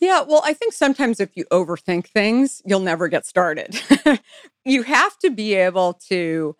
[0.00, 3.78] Yeah, well, I think sometimes if you overthink things, you'll never get started.
[4.64, 6.56] you have to be able to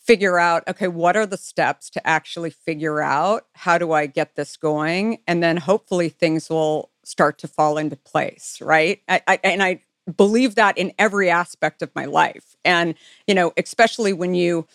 [0.00, 4.34] figure out okay, what are the steps to actually figure out how do I get
[4.34, 5.18] this going?
[5.28, 9.00] And then hopefully things will start to fall into place, right?
[9.08, 9.82] I, I, and I
[10.16, 12.56] believe that in every aspect of my life.
[12.64, 12.94] And,
[13.28, 14.66] you know, especially when you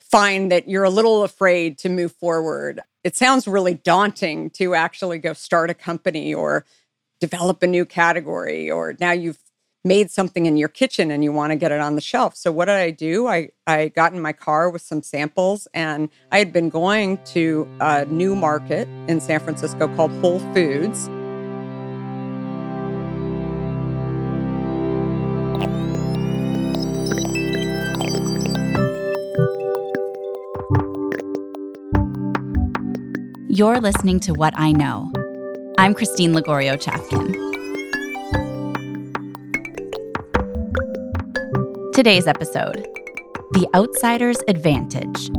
[0.00, 5.18] find that you're a little afraid to move forward, it sounds really daunting to actually
[5.18, 6.64] go start a company or
[7.22, 9.38] develop a new category or now you've
[9.84, 12.34] made something in your kitchen and you want to get it on the shelf.
[12.34, 13.28] So what did I do?
[13.28, 17.68] I I got in my car with some samples and I had been going to
[17.78, 21.08] a new market in San Francisco called Whole Foods.
[33.48, 35.12] You're listening to What I Know.
[35.78, 37.32] I'm Christine Lagorio Chafkin.
[41.92, 42.86] Today's episode
[43.52, 45.30] The Outsider's Advantage.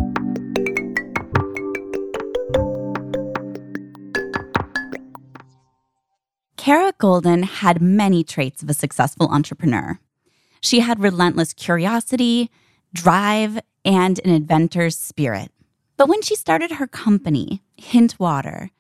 [6.58, 10.00] Kara Goldin had many traits of a successful entrepreneur.
[10.62, 12.50] She had relentless curiosity,
[12.94, 15.52] drive, and an inventor's spirit.
[15.96, 18.72] But when she started her company, Hint Water,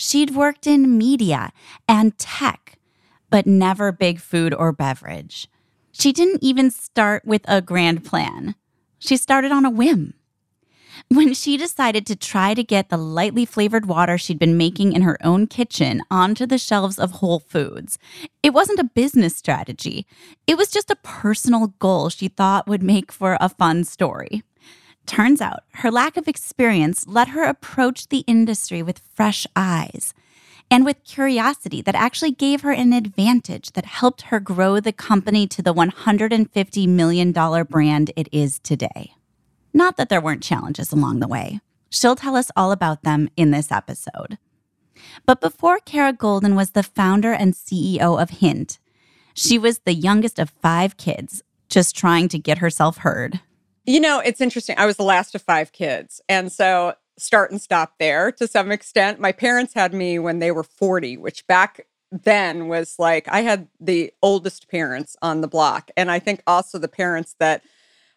[0.00, 1.52] she'd worked in media
[1.86, 2.78] and tech,
[3.28, 5.46] but never big food or beverage.
[5.92, 8.54] She didn't even start with a grand plan.
[8.98, 10.14] She started on a whim.
[11.08, 15.02] When she decided to try to get the lightly flavored water she'd been making in
[15.02, 17.98] her own kitchen onto the shelves of Whole Foods,
[18.42, 20.06] it wasn't a business strategy.
[20.46, 24.42] It was just a personal goal she thought would make for a fun story.
[25.10, 30.14] Turns out her lack of experience let her approach the industry with fresh eyes
[30.70, 35.48] and with curiosity that actually gave her an advantage that helped her grow the company
[35.48, 39.14] to the $150 million brand it is today.
[39.74, 41.58] Not that there weren't challenges along the way.
[41.88, 44.38] She'll tell us all about them in this episode.
[45.26, 48.78] But before Kara Goldin was the founder and CEO of Hint,
[49.34, 53.40] she was the youngest of five kids, just trying to get herself heard.
[53.90, 54.76] You know, it's interesting.
[54.78, 56.20] I was the last of five kids.
[56.28, 59.18] And so start and stop there to some extent.
[59.18, 63.66] My parents had me when they were 40, which back then was like I had
[63.80, 65.90] the oldest parents on the block.
[65.96, 67.64] And I think also the parents that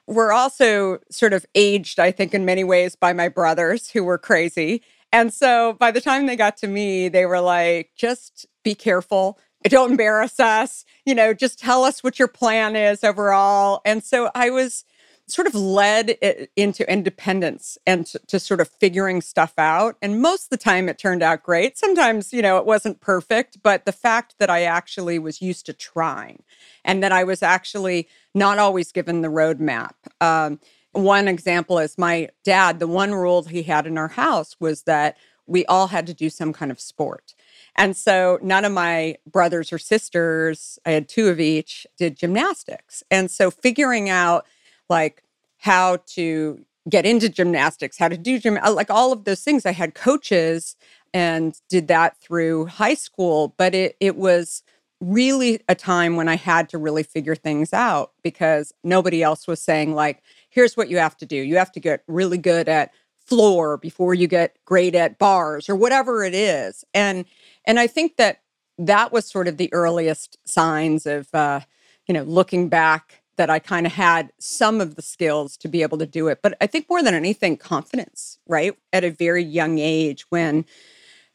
[0.06, 4.20] were also sort of aged, I think, in many ways by my brothers who were
[4.20, 4.84] crazy.
[5.12, 9.40] And so by the time they got to me, they were like, just be careful.
[9.64, 10.86] Don't embarrass us.
[11.04, 13.82] You know, just tell us what your plan is overall.
[13.86, 14.86] And so I was
[15.28, 16.10] sort of led
[16.56, 19.96] into independence and to, to, sort of figuring stuff out.
[20.02, 21.78] And most of the time it turned out great.
[21.78, 25.74] Sometimes, you know, it wasn't perfect, but the fact that I actually was used to
[25.74, 26.44] trying
[26.84, 29.94] and that I was actually not always given the roadmap.
[30.20, 30.60] Um,
[30.92, 35.18] one example is my dad, the one rule he had in our house was that
[35.48, 37.34] we all had to do some kind of sport.
[37.76, 43.04] And so none of my brothers or sisters, I had two of each, did gymnastics.
[43.10, 44.46] And so figuring out
[44.94, 45.24] like
[45.58, 49.66] how to get into gymnastics, how to do gym, uh, like all of those things.
[49.66, 50.76] I had coaches
[51.14, 54.64] and did that through high school, but it it was
[55.02, 59.62] really a time when I had to really figure things out because nobody else was
[59.62, 61.36] saying like, here's what you have to do.
[61.36, 65.76] You have to get really good at floor before you get great at bars or
[65.76, 66.86] whatever it is.
[66.94, 67.26] And
[67.66, 68.42] and I think that
[68.78, 71.62] that was sort of the earliest signs of uh,
[72.08, 75.82] you know, looking back that I kind of had some of the skills to be
[75.82, 76.40] able to do it.
[76.42, 78.78] But I think more than anything, confidence, right?
[78.92, 80.66] At a very young age, when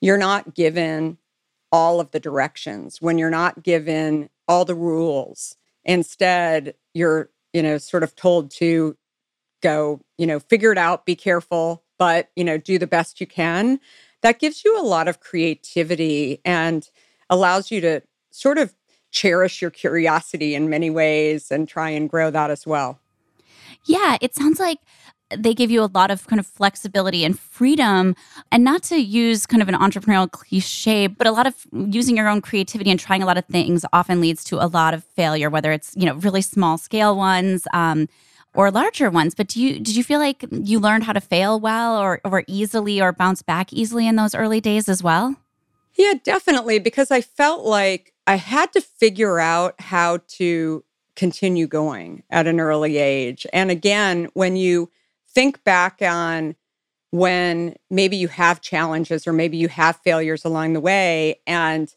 [0.01, 1.19] you're not given
[1.73, 7.79] all of the directions, when you're not given all the rules, instead, you're, you know,
[7.79, 8.97] sort of told to
[9.61, 13.27] go, you know, figure it out, be careful, but, you know, do the best you
[13.27, 13.81] can.
[14.23, 16.89] That gives you a lot of creativity and
[17.29, 18.75] allows you to sort of
[19.11, 22.99] cherish your curiosity in many ways and try and grow that as well.
[23.85, 24.79] Yeah, it sounds like
[25.37, 28.15] they give you a lot of kind of flexibility and freedom
[28.51, 32.29] and not to use kind of an entrepreneurial cliche but a lot of using your
[32.29, 35.51] own creativity and trying a lot of things often leads to a lot of failure
[35.51, 38.09] whether it's you know really small scale ones um,
[38.55, 41.61] or larger ones but do you did you feel like you learned how to fail
[41.61, 45.37] well or or easily or bounce back easily in those early days as well
[45.99, 50.85] yeah definitely because i felt like I had to figure out how to
[51.17, 53.47] continue going at an early age.
[53.55, 54.91] And again, when you
[55.27, 56.55] think back on
[57.11, 61.95] when maybe you have challenges or maybe you have failures along the way and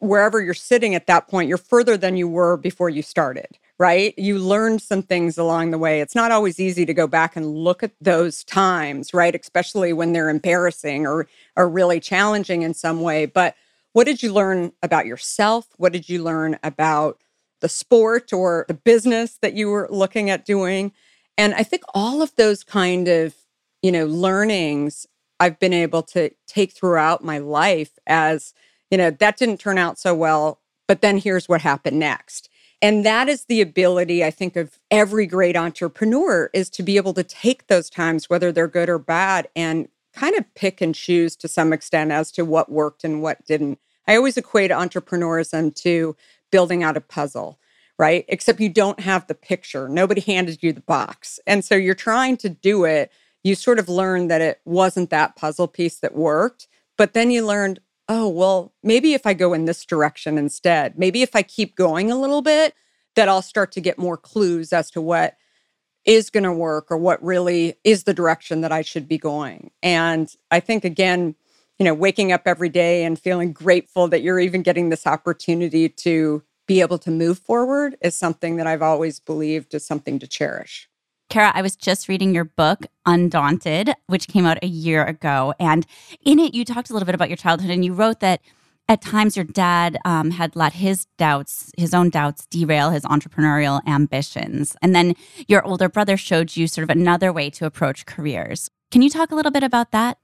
[0.00, 4.14] wherever you're sitting at that point, you're further than you were before you started, right?
[4.16, 6.00] You learned some things along the way.
[6.00, 9.34] It's not always easy to go back and look at those times, right?
[9.34, 11.26] Especially when they're embarrassing or
[11.56, 13.26] or really challenging in some way.
[13.26, 13.56] But
[13.92, 15.66] what did you learn about yourself?
[15.76, 17.20] What did you learn about
[17.60, 20.92] the sport or the business that you were looking at doing?
[21.36, 23.34] And I think all of those kind of,
[23.82, 25.06] you know, learnings
[25.40, 28.54] I've been able to take throughout my life as,
[28.90, 32.48] you know, that didn't turn out so well, but then here's what happened next.
[32.84, 37.14] And that is the ability, I think, of every great entrepreneur is to be able
[37.14, 41.34] to take those times, whether they're good or bad, and kind of pick and choose
[41.38, 43.80] to some extent as to what worked and what didn't.
[44.06, 46.14] I always equate entrepreneurism to
[46.52, 47.58] building out a puzzle
[47.98, 48.24] right?
[48.28, 49.88] Except you don't have the picture.
[49.88, 51.40] Nobody handed you the box.
[51.46, 53.10] And so you're trying to do it.
[53.44, 56.66] You sort of learn that it wasn't that puzzle piece that worked.
[56.98, 61.22] But then you learned, oh, well, maybe if I go in this direction instead, maybe
[61.22, 62.74] if I keep going a little bit,
[63.16, 65.36] that I'll start to get more clues as to what
[66.04, 69.70] is going to work or what really is the direction that I should be going.
[69.82, 71.34] And I think, again,
[71.78, 75.88] you know, waking up every day and feeling grateful that you're even getting this opportunity
[75.88, 80.26] to be able to move forward is something that I've always believed is something to
[80.26, 80.88] cherish.
[81.30, 85.54] Kara, I was just reading your book, Undaunted, which came out a year ago.
[85.58, 85.86] And
[86.20, 88.40] in it, you talked a little bit about your childhood and you wrote that
[88.88, 93.80] at times your dad um, had let his doubts, his own doubts, derail his entrepreneurial
[93.86, 94.76] ambitions.
[94.82, 95.14] And then
[95.48, 98.70] your older brother showed you sort of another way to approach careers.
[98.90, 100.18] Can you talk a little bit about that?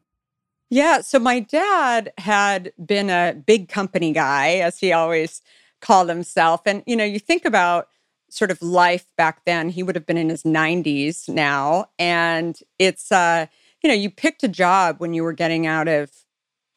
[0.68, 1.00] Yeah.
[1.00, 5.42] So my dad had been a big company guy, as he always
[5.80, 6.60] called himself.
[6.66, 7.88] And, you know, you think about
[8.32, 11.86] sort of life back then, he would have been in his 90s now.
[11.98, 13.46] And it's, uh,
[13.82, 16.10] you know, you picked a job when you were getting out of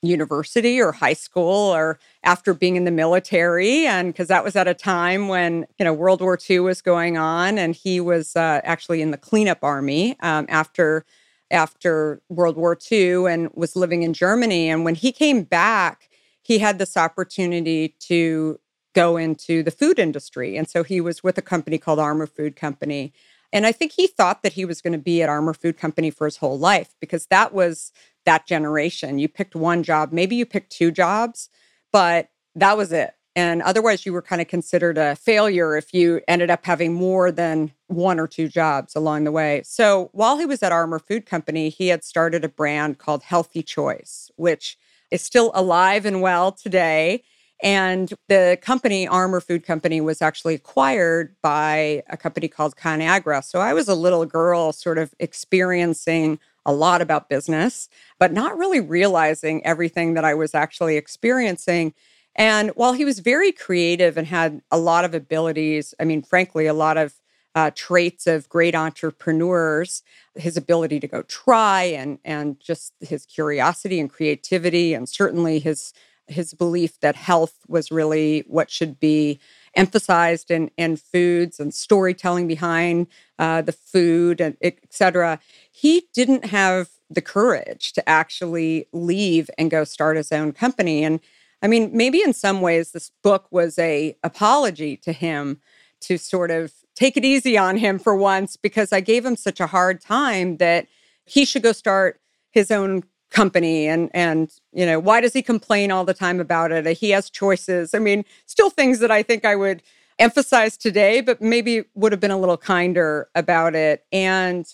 [0.02, 3.86] university or high school or after being in the military.
[3.86, 7.18] And because that was at a time when, you know, World War II was going
[7.18, 7.58] on.
[7.58, 11.06] And he was uh, actually in the cleanup army um, after
[11.52, 14.70] after World War II and was living in Germany.
[14.70, 16.10] And when he came back,
[16.42, 18.60] he had this opportunity to
[18.94, 20.56] go into the food industry.
[20.58, 23.14] And so he was with a company called Armour Food Company.
[23.52, 26.10] And I think he thought that he was going to be at Armour Food Company
[26.10, 27.92] for his whole life because that was
[28.26, 29.20] that generation.
[29.20, 31.50] You picked one job, maybe you picked two jobs,
[31.92, 33.14] but that was it.
[33.36, 37.32] And otherwise, you were kind of considered a failure if you ended up having more
[37.32, 39.64] than one or two jobs along the way.
[39.66, 43.64] So while he was at Armour Food Company, he had started a brand called Healthy
[43.64, 44.78] Choice, which
[45.10, 47.24] is still alive and well today.
[47.64, 53.42] And the company, Armour Food Company, was actually acquired by a company called ConAgra.
[53.42, 57.88] So I was a little girl sort of experiencing a lot about business,
[58.20, 61.94] but not really realizing everything that I was actually experiencing.
[62.36, 66.68] And while he was very creative and had a lot of abilities, I mean, frankly,
[66.68, 67.14] a lot of
[67.56, 70.02] uh, traits of great entrepreneurs,
[70.36, 75.94] his ability to go try and and just his curiosity and creativity, and certainly his
[76.28, 79.40] his belief that health was really what should be
[79.76, 83.08] emphasized in, in foods and storytelling behind
[83.40, 85.40] uh, the food and et cetera.
[85.72, 91.04] He didn't have the courage to actually leave and go start his own company.
[91.04, 91.20] And
[91.62, 95.60] I mean, maybe in some ways this book was a apology to him
[96.02, 99.60] to sort of take it easy on him for once because I gave him such
[99.60, 100.88] a hard time that
[101.26, 102.20] he should go start
[102.52, 103.04] his own
[103.34, 106.86] company and and you know why does he complain all the time about it?
[106.98, 107.94] He has choices.
[107.94, 109.82] I mean still things that i think i would
[110.20, 114.06] emphasize today but maybe would have been a little kinder about it.
[114.12, 114.66] And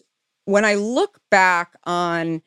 [0.46, 2.42] when i look back on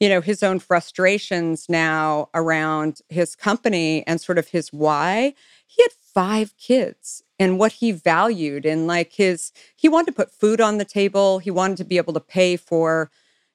[0.00, 5.34] you know his own frustrations now around his company and sort of his why
[5.66, 10.32] he had five kids and what he valued and like his he wanted to put
[10.32, 11.38] food on the table.
[11.38, 13.10] He wanted to be able to pay for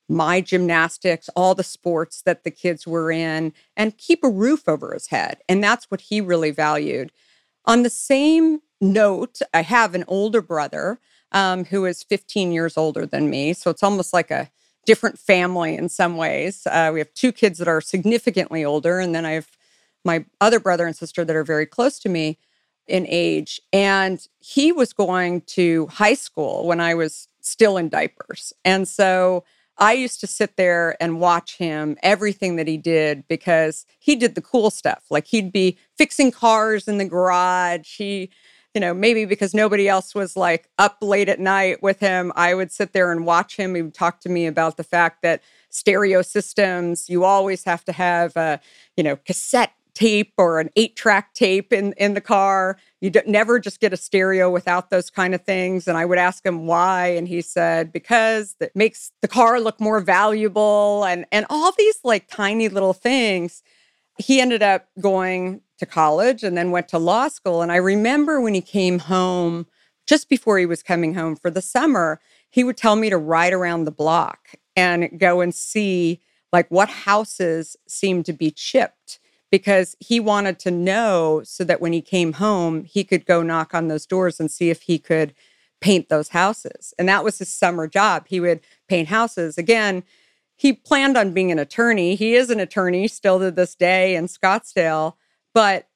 [0.09, 4.93] my gymnastics, all the sports that the kids were in, and keep a roof over
[4.93, 5.39] his head.
[5.47, 7.11] And that's what he really valued.
[7.65, 10.99] On the same note, I have an older brother
[11.31, 13.53] um, who is 15 years older than me.
[13.53, 14.51] So it's almost like a
[14.85, 16.67] different family in some ways.
[16.67, 19.47] Uh, we have two kids that are significantly older, and then I have
[20.05, 22.37] my other brother and sister that are very close to me
[22.87, 23.61] in age.
[23.71, 28.51] And he was going to high school when I was still in diapers.
[28.65, 29.45] And so
[29.77, 34.35] I used to sit there and watch him, everything that he did, because he did
[34.35, 35.03] the cool stuff.
[35.09, 37.97] Like he'd be fixing cars in the garage.
[37.97, 38.29] He,
[38.73, 42.53] you know, maybe because nobody else was like up late at night with him, I
[42.53, 43.75] would sit there and watch him.
[43.75, 47.91] He would talk to me about the fact that stereo systems, you always have to
[47.91, 48.59] have a,
[48.95, 52.77] you know, cassette tape or an eight track tape in, in the car.
[53.01, 55.87] You never just get a stereo without those kind of things.
[55.87, 57.07] And I would ask him why.
[57.07, 61.99] And he said, because that makes the car look more valuable and, and all these
[62.03, 63.63] like tiny little things.
[64.17, 67.61] He ended up going to college and then went to law school.
[67.61, 69.67] And I remember when he came home,
[70.05, 72.19] just before he was coming home for the summer,
[72.49, 76.19] he would tell me to ride around the block and go and see
[76.51, 79.19] like what houses seemed to be chipped
[79.53, 83.75] because he wanted to know so that when he came home, he could go knock
[83.75, 85.31] on those doors and see if he could
[85.79, 86.91] paint those houses.
[86.97, 88.25] And that was his summer job.
[88.27, 89.59] He would paint houses.
[89.59, 90.01] Again,
[90.55, 92.15] he planned on being an attorney.
[92.15, 95.13] He is an attorney still to this day in Scottsdale.
[95.53, 95.87] But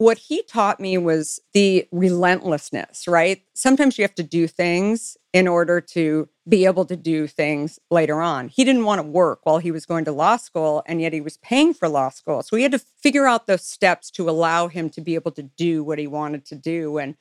[0.00, 3.42] what he taught me was the relentlessness, right?
[3.52, 8.22] Sometimes you have to do things in order to be able to do things later
[8.22, 8.48] on.
[8.48, 11.20] He didn't want to work while he was going to law school, and yet he
[11.20, 12.42] was paying for law school.
[12.42, 15.42] So he had to figure out those steps to allow him to be able to
[15.42, 16.96] do what he wanted to do.
[16.96, 17.14] And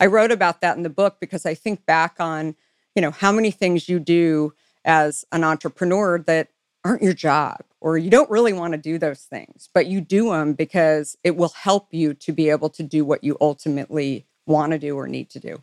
[0.00, 2.56] I wrote about that in the book because I think back on,
[2.96, 6.48] you know, how many things you do as an entrepreneur that
[6.84, 10.30] aren't your job or you don't really want to do those things, but you do
[10.30, 14.72] them because it will help you to be able to do what you ultimately want
[14.72, 15.62] to do or need to do.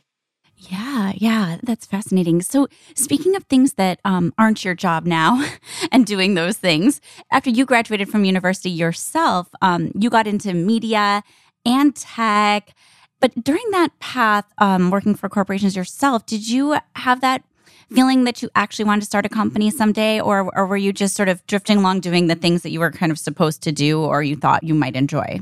[0.58, 2.42] Yeah, yeah, that's fascinating.
[2.42, 5.46] So, speaking of things that um, aren't your job now
[5.92, 11.24] and doing those things, after you graduated from university yourself, um, you got into media
[11.66, 12.74] and tech.
[13.20, 17.44] But during that path, um, working for corporations yourself, did you have that
[17.92, 21.15] feeling that you actually wanted to start a company someday, or, or were you just
[21.15, 24.01] sort of drifting along doing the things that you were kind of supposed to do
[24.01, 25.39] or you thought you might enjoy?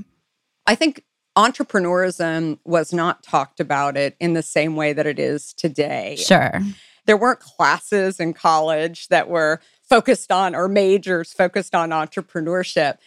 [0.65, 1.03] I think
[1.37, 6.15] entrepreneurism was not talked about it in the same way that it is today.
[6.17, 6.61] Sure.
[7.05, 12.97] There weren't classes in college that were focused on or majors focused on entrepreneurship.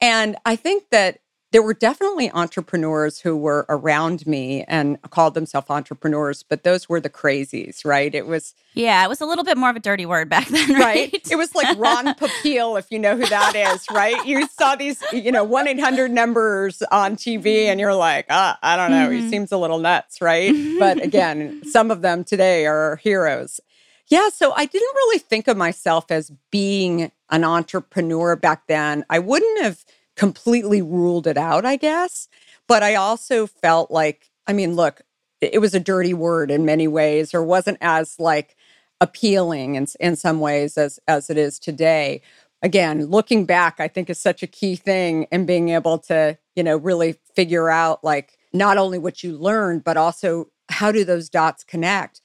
[0.00, 1.18] And I think that
[1.54, 6.98] there were definitely entrepreneurs who were around me and called themselves entrepreneurs, but those were
[6.98, 8.12] the crazies, right?
[8.12, 10.72] It was yeah, it was a little bit more of a dirty word back then,
[10.72, 11.12] right?
[11.12, 11.30] right?
[11.30, 14.26] It was like Ron Popeil, if you know who that is, right?
[14.26, 18.58] You saw these, you know, one eight hundred numbers on TV, and you're like, ah,
[18.60, 19.22] I don't know, mm-hmm.
[19.26, 20.52] he seems a little nuts, right?
[20.80, 23.60] but again, some of them today are heroes.
[24.08, 29.04] Yeah, so I didn't really think of myself as being an entrepreneur back then.
[29.08, 29.84] I wouldn't have
[30.16, 32.28] completely ruled it out, I guess.
[32.66, 35.02] But I also felt like, I mean, look,
[35.40, 38.56] it was a dirty word in many ways, or wasn't as like
[39.00, 42.22] appealing in, in some ways as as it is today.
[42.62, 46.62] Again, looking back, I think is such a key thing and being able to, you
[46.62, 51.28] know, really figure out like not only what you learned, but also how do those
[51.28, 52.22] dots connect.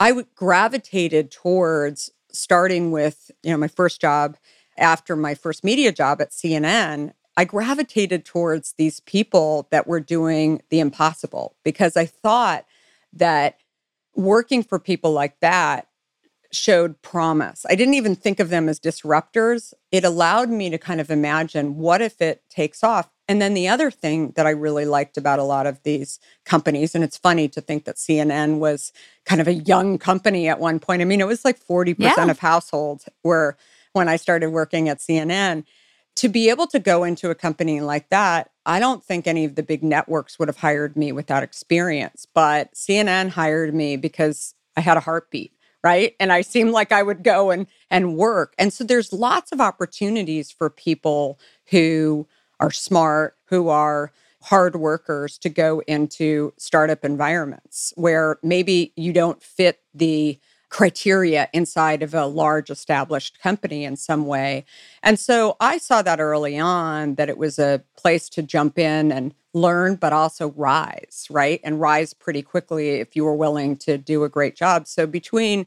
[0.00, 4.36] I gravitated towards starting with, you know, my first job
[4.76, 10.62] after my first media job at CNN I gravitated towards these people that were doing
[10.70, 12.64] the impossible because I thought
[13.12, 13.58] that
[14.14, 15.88] working for people like that
[16.52, 17.66] showed promise.
[17.68, 19.74] I didn't even think of them as disruptors.
[19.92, 23.10] It allowed me to kind of imagine what if it takes off.
[23.28, 26.94] And then the other thing that I really liked about a lot of these companies,
[26.94, 28.92] and it's funny to think that CNN was
[29.24, 31.02] kind of a young company at one point.
[31.02, 32.30] I mean, it was like 40% yeah.
[32.30, 33.56] of households were
[33.92, 35.64] when I started working at CNN
[36.16, 39.54] to be able to go into a company like that, I don't think any of
[39.54, 42.26] the big networks would have hired me without experience.
[42.32, 45.52] But CNN hired me because I had a heartbeat,
[45.84, 46.14] right?
[46.18, 48.54] And I seemed like I would go and and work.
[48.58, 51.38] And so there's lots of opportunities for people
[51.70, 52.26] who
[52.60, 54.10] are smart, who are
[54.42, 60.38] hard workers to go into startup environments where maybe you don't fit the
[60.76, 64.62] criteria inside of a large established company in some way.
[65.02, 69.10] And so I saw that early on that it was a place to jump in
[69.10, 71.60] and learn, but also rise, right?
[71.64, 74.86] And rise pretty quickly if you were willing to do a great job.
[74.86, 75.66] So between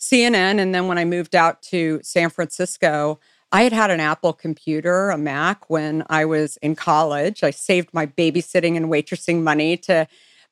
[0.00, 3.20] CNN and then when I moved out to San Francisco,
[3.52, 7.44] I had had an Apple computer, a Mac, when I was in college.
[7.44, 10.08] I saved my babysitting and waitressing money to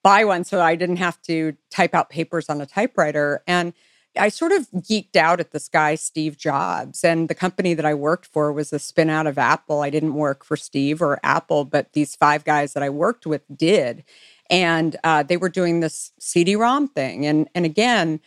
[0.06, 3.42] buy one so I didn't have to type out papers on a typewriter.
[3.44, 3.72] And
[4.16, 7.02] I sort of geeked out at this guy, Steve Jobs.
[7.02, 9.80] And the company that I worked for was a spin out of Apple.
[9.80, 13.42] I didn't work for Steve or Apple, but these five guys that I worked with
[13.52, 14.04] did.
[14.48, 17.26] And uh, they were doing this CD ROM thing.
[17.26, 18.20] And, and again,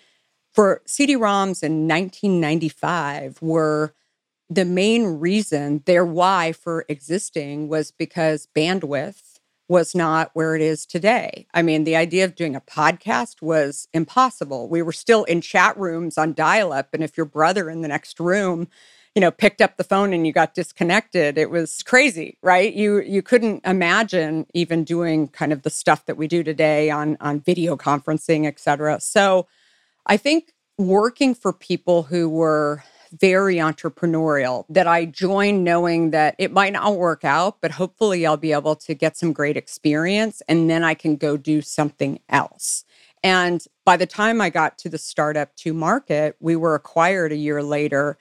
[0.51, 3.93] for CD ROMs in 1995 were
[4.49, 9.28] the main reason, their why for existing was because bandwidth
[9.69, 11.47] was not where it is today.
[11.53, 14.67] I mean, the idea of doing a podcast was impossible.
[14.67, 16.89] We were still in chat rooms on dial up.
[16.93, 18.67] And if your brother in the next room
[19.15, 23.01] you know picked up the phone and you got disconnected it was crazy right you
[23.01, 27.39] you couldn't imagine even doing kind of the stuff that we do today on on
[27.39, 29.47] video conferencing et cetera so
[30.05, 36.51] i think working for people who were very entrepreneurial that I joined knowing that it
[36.51, 40.69] might not work out, but hopefully I'll be able to get some great experience and
[40.69, 42.85] then I can go do something else.
[43.23, 47.37] And by the time I got to the startup to market, we were acquired a
[47.37, 48.17] year later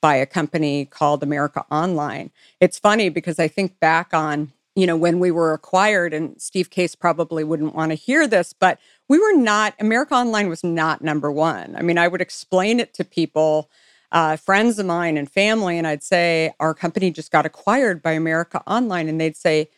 [0.00, 2.30] by a company called America Online.
[2.60, 6.70] It's funny because I think back on, you know, when we were acquired, and Steve
[6.70, 11.02] Case probably wouldn't want to hear this, but we were not, America Online was not
[11.02, 11.76] number one.
[11.76, 13.70] I mean, I would explain it to people,
[14.12, 18.12] uh, friends of mine and family, and I'd say, our company just got acquired by
[18.12, 19.08] America Online.
[19.08, 19.68] And they'd say,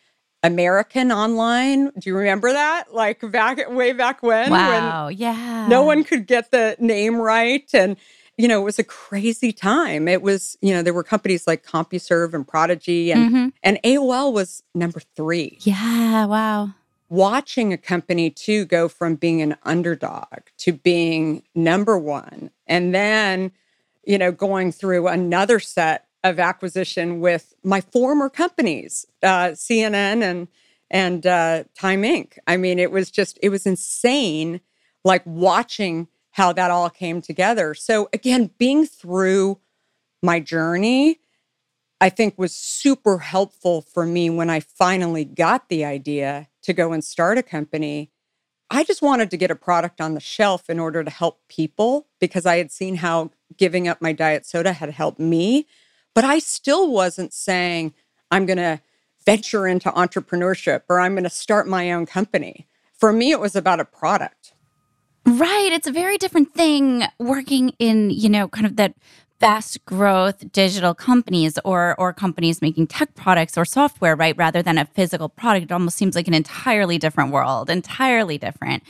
[0.42, 1.86] American Online.
[1.98, 2.92] Do you remember that?
[2.92, 4.50] Like back way back when?
[4.50, 5.06] Wow.
[5.06, 5.66] When yeah.
[5.68, 7.66] No one could get the name right.
[7.72, 7.96] And,
[8.36, 10.06] you know, it was a crazy time.
[10.08, 13.52] It was, you know, there were companies like CompuServe and Prodigy and Mhm.
[13.62, 15.56] and AOL was number three.
[15.62, 16.26] Yeah.
[16.26, 16.70] Wow.
[17.08, 23.52] Watching a company too go from being an underdog to being number one and then,
[24.06, 30.48] you know, going through another set of acquisition with my former companies, uh, CNN and
[30.90, 32.38] and uh, Time Inc.
[32.46, 34.60] I mean, it was just it was insane,
[35.04, 37.74] like watching how that all came together.
[37.74, 39.60] So again, being through
[40.22, 41.20] my journey,
[42.00, 46.92] I think was super helpful for me when I finally got the idea to go
[46.92, 48.10] and start a company.
[48.70, 52.08] I just wanted to get a product on the shelf in order to help people
[52.18, 55.66] because I had seen how giving up my diet soda had helped me.
[56.14, 57.94] But I still wasn't saying,
[58.30, 58.80] I'm going to
[59.24, 62.66] venture into entrepreneurship or I'm going to start my own company.
[62.92, 64.54] For me, it was about a product.
[65.26, 65.70] Right.
[65.72, 68.94] It's a very different thing working in, you know, kind of that
[69.44, 74.34] fast growth digital companies or or companies making tech products or software, right?
[74.38, 75.64] Rather than a physical product.
[75.64, 78.82] It almost seems like an entirely different world, entirely different.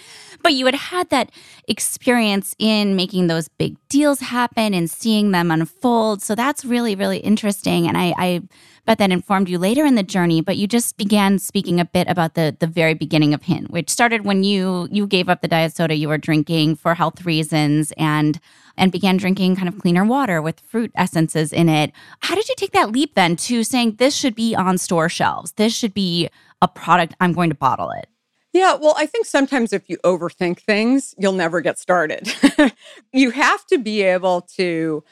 [0.45, 1.33] But you had had that
[1.67, 6.23] experience in making those big deals happen and seeing them unfold.
[6.23, 7.89] So that's really, really interesting.
[7.89, 8.43] And I, I
[8.87, 10.41] bet that informed you later in the journey.
[10.41, 13.91] But you just began speaking a bit about the the very beginning of Hint, which
[13.91, 17.93] started when you you gave up the diet soda you were drinking for health reasons
[17.97, 18.39] and
[18.77, 21.93] and began drinking kind of cleaner water with fruit essences in it.
[22.21, 25.53] How did you take that leap then to saying this should be on store shelves?
[25.53, 26.29] This should be
[26.63, 28.09] a product I'm going to bottle it.
[28.53, 32.33] Yeah, well, I think sometimes if you overthink things, you'll never get started.
[33.13, 35.03] you have to be able to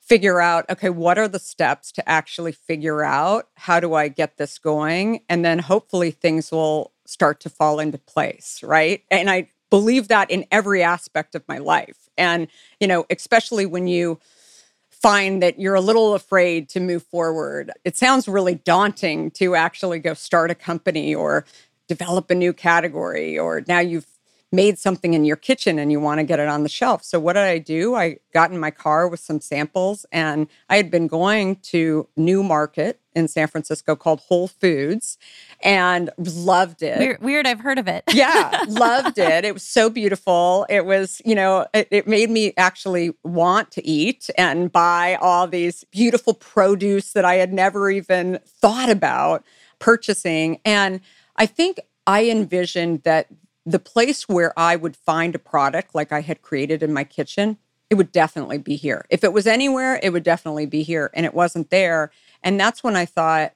[0.00, 4.36] figure out okay, what are the steps to actually figure out how do I get
[4.36, 5.20] this going?
[5.28, 9.04] And then hopefully things will start to fall into place, right?
[9.10, 12.07] And I believe that in every aspect of my life.
[12.18, 12.48] And,
[12.80, 14.18] you know, especially when you
[14.90, 17.70] find that you're a little afraid to move forward.
[17.84, 21.44] It sounds really daunting to actually go start a company or
[21.86, 24.06] develop a new category, or now you've
[24.50, 27.04] made something in your kitchen and you want to get it on the shelf.
[27.04, 27.94] So, what did I do?
[27.94, 32.42] I got in my car with some samples, and I had been going to New
[32.42, 35.18] Market in San Francisco called Whole Foods
[35.62, 36.98] and loved it.
[36.98, 38.04] Weird, weird I've heard of it.
[38.12, 39.44] yeah, loved it.
[39.44, 40.66] It was so beautiful.
[40.70, 45.46] It was, you know, it, it, made me actually want to eat and buy all
[45.46, 49.44] these beautiful produce that I had never even thought about
[49.80, 50.60] purchasing.
[50.64, 51.00] And
[51.36, 53.26] I think I envisioned that
[53.66, 57.58] the place where I would find a product like I had created in my kitchen,
[57.90, 59.04] it would definitely be here.
[59.10, 61.10] If it was anywhere, it would definitely be here.
[61.14, 62.10] And it wasn't there.
[62.42, 63.52] And that's when I thought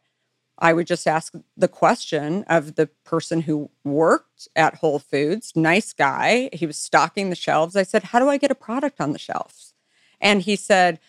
[0.58, 5.92] I would just ask the question of the person who worked at Whole Foods, nice
[5.92, 6.50] guy.
[6.52, 7.74] He was stocking the shelves.
[7.74, 9.74] I said, How do I get a product on the shelves?
[10.20, 11.00] And he said,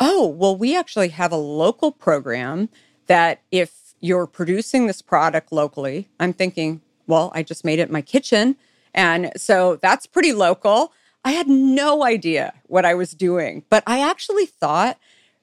[0.00, 2.68] Oh, well, we actually have a local program
[3.06, 7.92] that if you're producing this product locally, I'm thinking, well, I just made it in
[7.92, 8.56] my kitchen.
[8.94, 10.92] And so that's pretty local.
[11.24, 14.96] I had no idea what I was doing, but I actually thought,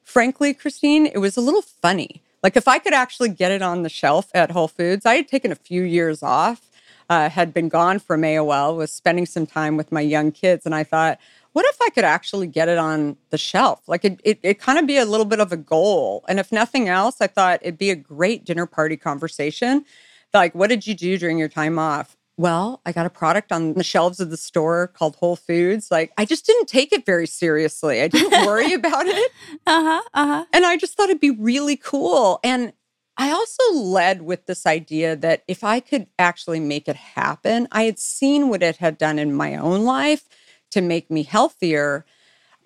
[0.03, 2.21] frankly, Christine, it was a little funny.
[2.41, 5.27] Like if I could actually get it on the shelf at Whole Foods, I had
[5.27, 6.61] taken a few years off,
[7.09, 10.65] uh, had been gone from AOL, was spending some time with my young kids.
[10.65, 11.19] And I thought,
[11.53, 13.81] what if I could actually get it on the shelf?
[13.87, 16.25] Like it, it, it kind of be a little bit of a goal.
[16.27, 19.85] And if nothing else, I thought it'd be a great dinner party conversation
[20.33, 22.17] like, what did you do during your time off?
[22.35, 25.91] Well, I got a product on the shelves of the store called Whole Foods.
[25.91, 28.01] Like, I just didn't take it very seriously.
[28.01, 29.31] I didn't worry about it.
[29.67, 30.01] Uh huh.
[30.13, 30.45] Uh huh.
[30.51, 32.39] And I just thought it'd be really cool.
[32.43, 32.73] And
[33.17, 37.83] I also led with this idea that if I could actually make it happen, I
[37.83, 40.27] had seen what it had done in my own life
[40.71, 42.05] to make me healthier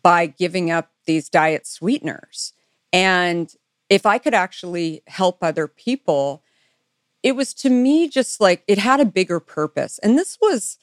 [0.02, 2.54] by giving up these diet sweeteners.
[2.94, 3.54] And
[3.90, 6.44] if I could actually help other people,
[7.28, 10.00] it was to me just like it had a bigger purpose.
[10.00, 10.78] And this was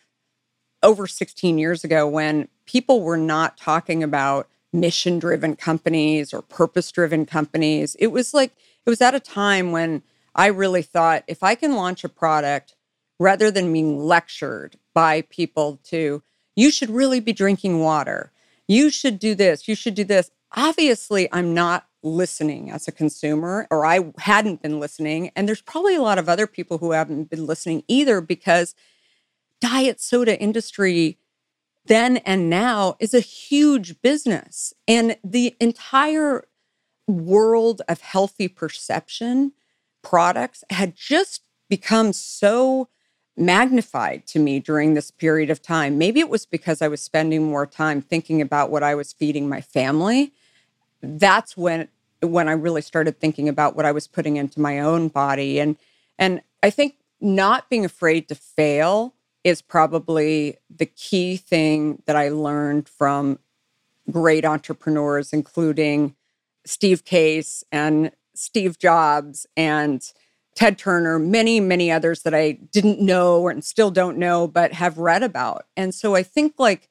[0.83, 6.92] over 16 years ago when people were not talking about mission driven companies or purpose
[6.92, 7.96] driven companies.
[7.98, 8.52] It was like,
[8.85, 10.02] it was at a time when
[10.35, 12.74] I really thought if I can launch a product
[13.18, 16.22] rather than being lectured by people to,
[16.57, 18.33] you should really be drinking water.
[18.68, 19.66] You should do this.
[19.66, 20.30] You should do this.
[20.55, 25.31] Obviously, I'm not listening as a consumer, or I hadn't been listening.
[25.35, 28.75] And there's probably a lot of other people who haven't been listening either because
[29.61, 31.19] diet soda industry
[31.87, 34.73] then and now is a huge business.
[34.87, 36.45] And the entire
[37.07, 39.53] world of healthy perception
[40.03, 42.88] products had just become so
[43.37, 45.99] magnified to me during this period of time.
[45.99, 49.49] Maybe it was because I was spending more time thinking about what I was feeding
[49.49, 50.33] my family.
[51.05, 51.88] That's when
[52.21, 55.77] when I really started thinking about what I was putting into my own body and
[56.19, 62.31] and I think not being afraid to fail is probably the key thing that I
[62.31, 63.38] learned from
[64.11, 66.14] great entrepreneurs including
[66.64, 70.12] Steve Case and Steve Jobs and
[70.55, 74.99] Ted Turner, many, many others that I didn't know and still don't know, but have
[74.99, 75.67] read about.
[75.77, 76.88] And so I think like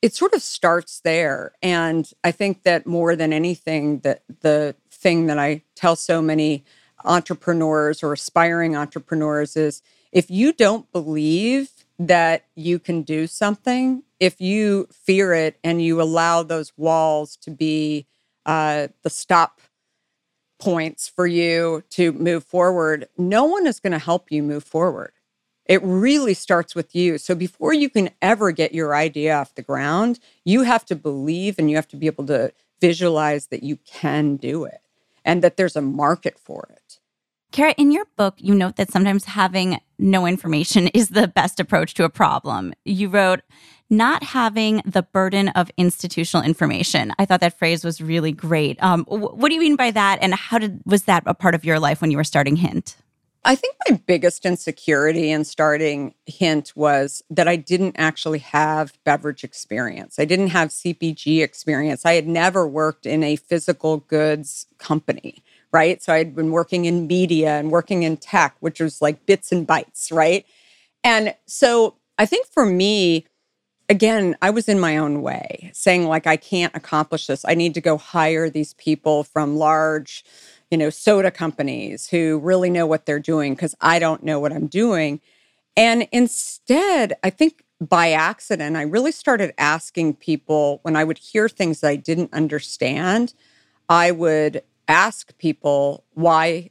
[0.00, 1.52] it sort of starts there.
[1.62, 6.64] And I think that more than anything, that the thing that I tell so many
[7.04, 9.82] entrepreneurs or aspiring entrepreneurs is
[10.12, 16.00] if you don't believe that you can do something, if you fear it and you
[16.00, 18.06] allow those walls to be
[18.46, 19.60] uh, the stop
[20.58, 25.12] points for you to move forward, no one is going to help you move forward.
[25.68, 27.18] It really starts with you.
[27.18, 31.58] So before you can ever get your idea off the ground, you have to believe
[31.58, 34.80] and you have to be able to visualize that you can do it
[35.24, 36.98] and that there's a market for it.
[37.50, 41.94] Kara, in your book, you note that sometimes having no information is the best approach
[41.94, 42.72] to a problem.
[42.84, 43.40] You wrote,
[43.90, 47.12] not having the burden of institutional information.
[47.18, 48.82] I thought that phrase was really great.
[48.82, 50.18] Um, what do you mean by that?
[50.20, 52.96] And how did was that a part of your life when you were starting Hint?
[53.48, 59.42] I think my biggest insecurity in starting Hint was that I didn't actually have beverage
[59.42, 60.18] experience.
[60.18, 62.04] I didn't have CPG experience.
[62.04, 66.02] I had never worked in a physical goods company, right?
[66.02, 69.66] So I'd been working in media and working in tech, which was like bits and
[69.66, 70.44] bytes, right?
[71.02, 73.24] And so I think for me,
[73.88, 77.46] again, I was in my own way, saying, like, I can't accomplish this.
[77.46, 80.22] I need to go hire these people from large,
[80.70, 84.52] you know, soda companies who really know what they're doing because I don't know what
[84.52, 85.20] I'm doing.
[85.76, 91.48] And instead, I think by accident, I really started asking people when I would hear
[91.48, 93.34] things that I didn't understand,
[93.88, 96.70] I would ask people, why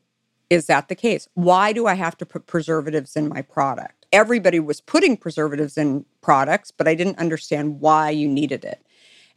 [0.49, 1.27] is that the case?
[1.33, 3.97] Why do I have to put preservatives in my product?
[4.11, 8.81] everybody was putting preservatives in products, but I didn't understand why you needed it.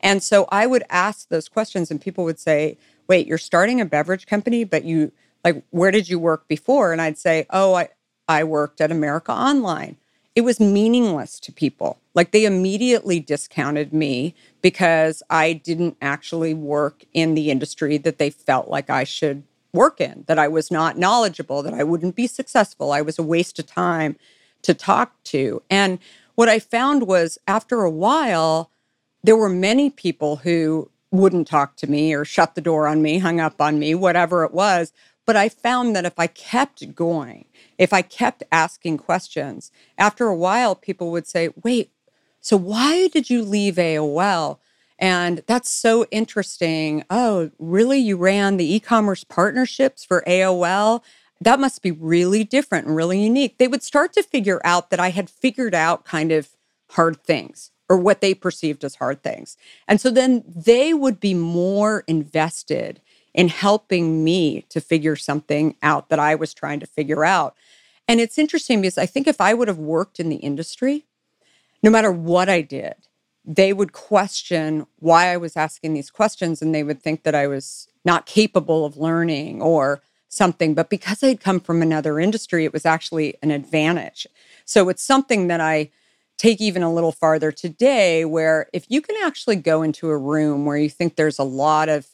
[0.00, 2.78] And so I would ask those questions, and people would say,
[3.10, 5.10] Wait, you're starting a beverage company, but you
[5.44, 6.92] like, where did you work before?
[6.92, 7.88] And I'd say, Oh, I,
[8.28, 9.96] I worked at America Online.
[10.36, 11.98] It was meaningless to people.
[12.14, 18.30] Like they immediately discounted me because I didn't actually work in the industry that they
[18.30, 19.42] felt like I should
[19.72, 22.92] work in, that I was not knowledgeable, that I wouldn't be successful.
[22.92, 24.14] I was a waste of time
[24.62, 25.64] to talk to.
[25.68, 25.98] And
[26.36, 28.70] what I found was after a while,
[29.24, 33.18] there were many people who wouldn't talk to me or shut the door on me,
[33.18, 34.92] hung up on me, whatever it was.
[35.26, 37.46] But I found that if I kept going,
[37.78, 41.92] if I kept asking questions, after a while, people would say, Wait,
[42.40, 44.58] so why did you leave AOL?
[44.98, 47.04] And that's so interesting.
[47.10, 47.98] Oh, really?
[47.98, 51.02] You ran the e commerce partnerships for AOL?
[51.40, 53.58] that must be really different and really unique.
[53.58, 56.50] They would start to figure out that I had figured out kind of
[56.90, 59.56] hard things or what they perceived as hard things.
[59.88, 63.00] And so then they would be more invested
[63.34, 67.56] in helping me to figure something out that I was trying to figure out.
[68.06, 71.04] And it's interesting because I think if I would have worked in the industry,
[71.82, 72.94] no matter what I did,
[73.44, 77.48] they would question why I was asking these questions and they would think that I
[77.48, 80.74] was not capable of learning or something.
[80.74, 84.28] But because I'd come from another industry, it was actually an advantage.
[84.64, 85.90] So it's something that I
[86.40, 90.64] take even a little farther today, where if you can actually go into a room
[90.64, 92.06] where you think there's a lot of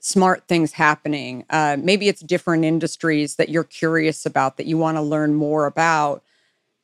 [0.00, 4.98] smart things happening, uh, maybe it's different industries that you're curious about that you want
[4.98, 6.22] to learn more about,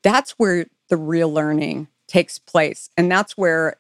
[0.03, 2.89] that's where the real learning takes place.
[2.97, 3.77] And that's where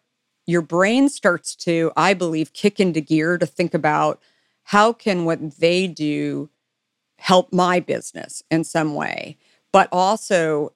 [0.46, 4.20] your brain starts to, I believe, kick into gear to think about
[4.64, 6.50] how can what they do
[7.18, 9.38] help my business in some way?
[9.72, 10.74] But also,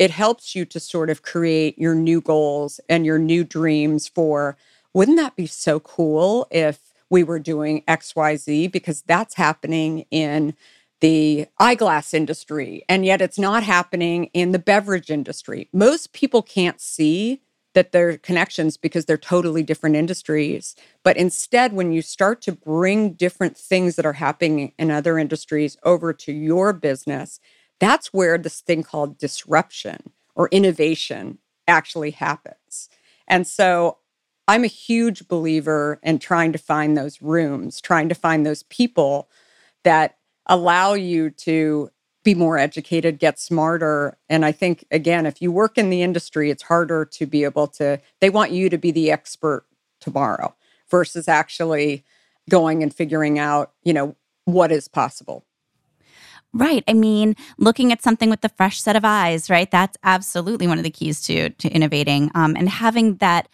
[0.00, 4.56] it helps you to sort of create your new goals and your new dreams for
[4.94, 8.72] wouldn't that be so cool if we were doing XYZ?
[8.72, 10.54] Because that's happening in
[11.00, 15.68] the eyeglass industry, and yet it's not happening in the beverage industry.
[15.72, 17.42] Most people can't see
[17.74, 20.74] that they're connections because they're totally different industries.
[21.04, 25.76] But instead, when you start to bring different things that are happening in other industries
[25.84, 27.38] over to your business,
[27.80, 32.88] that's where this thing called disruption or innovation actually happens.
[33.26, 33.98] And so
[34.46, 39.28] I'm a huge believer in trying to find those rooms, trying to find those people
[39.84, 40.16] that
[40.46, 41.90] allow you to
[42.22, 44.18] be more educated, get smarter.
[44.28, 47.66] And I think, again, if you work in the industry, it's harder to be able
[47.68, 49.64] to, they want you to be the expert
[50.00, 50.54] tomorrow
[50.90, 52.04] versus actually
[52.48, 55.44] going and figuring out, you know, what is possible.
[56.52, 56.82] Right.
[56.88, 59.70] I mean, looking at something with the fresh set of eyes, right?
[59.70, 62.30] That's absolutely one of the keys to to innovating.
[62.34, 63.48] Um, and having that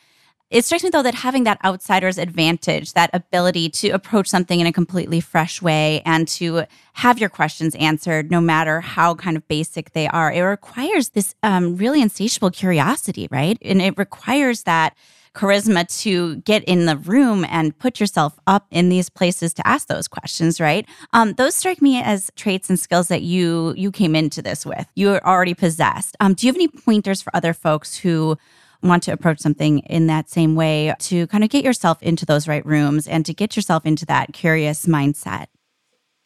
[0.48, 4.66] it strikes me though that having that outsider's advantage, that ability to approach something in
[4.66, 9.46] a completely fresh way and to have your questions answered, no matter how kind of
[9.48, 13.59] basic they are, it requires this um, really insatiable curiosity, right?
[13.61, 14.94] And it requires that
[15.37, 19.87] charisma to get in the room and put yourself up in these places to ask
[19.88, 24.16] those questions right um, those strike me as traits and skills that you you came
[24.16, 27.53] into this with you are already possessed um, do you have any pointers for other
[27.53, 28.37] folks who
[28.83, 32.49] want to approach something in that same way to kind of get yourself into those
[32.49, 35.46] right rooms and to get yourself into that curious mindset?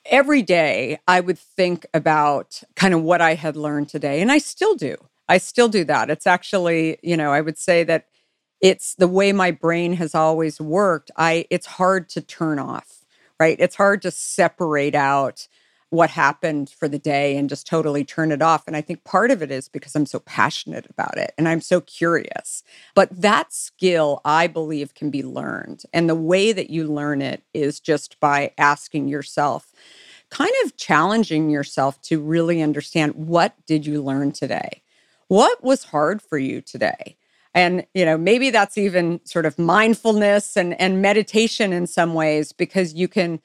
[0.07, 4.39] Every day, I would think about kind of what I had learned today, and I
[4.39, 4.97] still do.
[5.29, 6.11] I still do that.
[6.11, 8.07] It's actually, you know, I would say that
[8.61, 11.11] it's the way my brain has always worked.
[11.17, 13.05] I it's hard to turn off,
[13.39, 13.57] right?
[13.61, 15.49] It's hard to separate out
[15.91, 18.65] what happened for the day and just totally turn it off.
[18.67, 21.61] And I think part of it is because I'm so passionate about it and I'm
[21.61, 22.63] so curious.
[22.95, 25.83] But that skill, I believe, can be learned.
[25.93, 29.73] And the way that you learn it is just by asking yourself,
[30.31, 34.83] kind of challenging yourself to really understand what did you learn today?
[35.29, 37.17] What was hard for you today?
[37.55, 42.53] And, you know, maybe that's even sort of mindfulness and, and meditation in some ways
[42.53, 43.41] because you can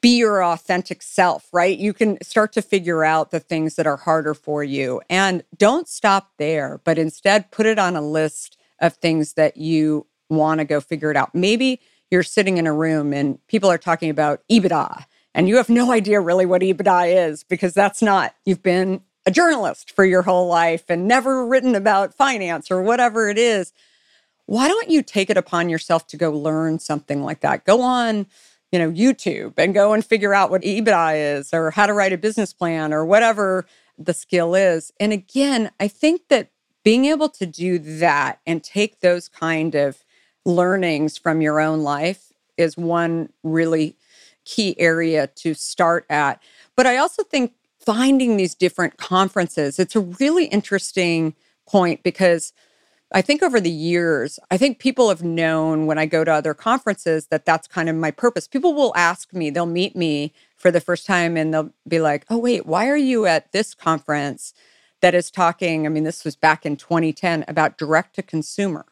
[0.00, 1.78] be your authentic self, right?
[1.78, 5.00] You can start to figure out the things that are harder for you.
[5.08, 10.06] And don't stop there, but instead put it on a list of things that you
[10.28, 11.34] want to go figure it out.
[11.34, 15.68] Maybe you're sitting in a room and people are talking about EBITDA and you have
[15.68, 20.22] no idea really what EBITDA is because that's not, you've been a journalist for your
[20.22, 23.72] whole life and never written about finance or whatever it is.
[24.46, 27.64] Why don't you take it upon yourself to go learn something like that?
[27.64, 28.26] Go on
[28.72, 32.12] you know, YouTube and go and figure out what EBITDA is or how to write
[32.12, 33.66] a business plan or whatever
[33.98, 34.92] the skill is.
[35.00, 36.50] And again, I think that
[36.84, 40.04] being able to do that and take those kind of
[40.44, 43.96] learnings from your own life is one really
[44.44, 46.40] key area to start at.
[46.76, 47.52] But I also think
[47.86, 51.34] finding these different conferences, it's a really interesting
[51.66, 52.52] point because
[53.12, 56.54] I think over the years, I think people have known when I go to other
[56.54, 58.48] conferences that that's kind of my purpose.
[58.48, 62.26] People will ask me, they'll meet me for the first time and they'll be like,
[62.28, 64.52] oh, wait, why are you at this conference
[65.02, 65.86] that is talking?
[65.86, 68.84] I mean, this was back in 2010 about direct to consumer.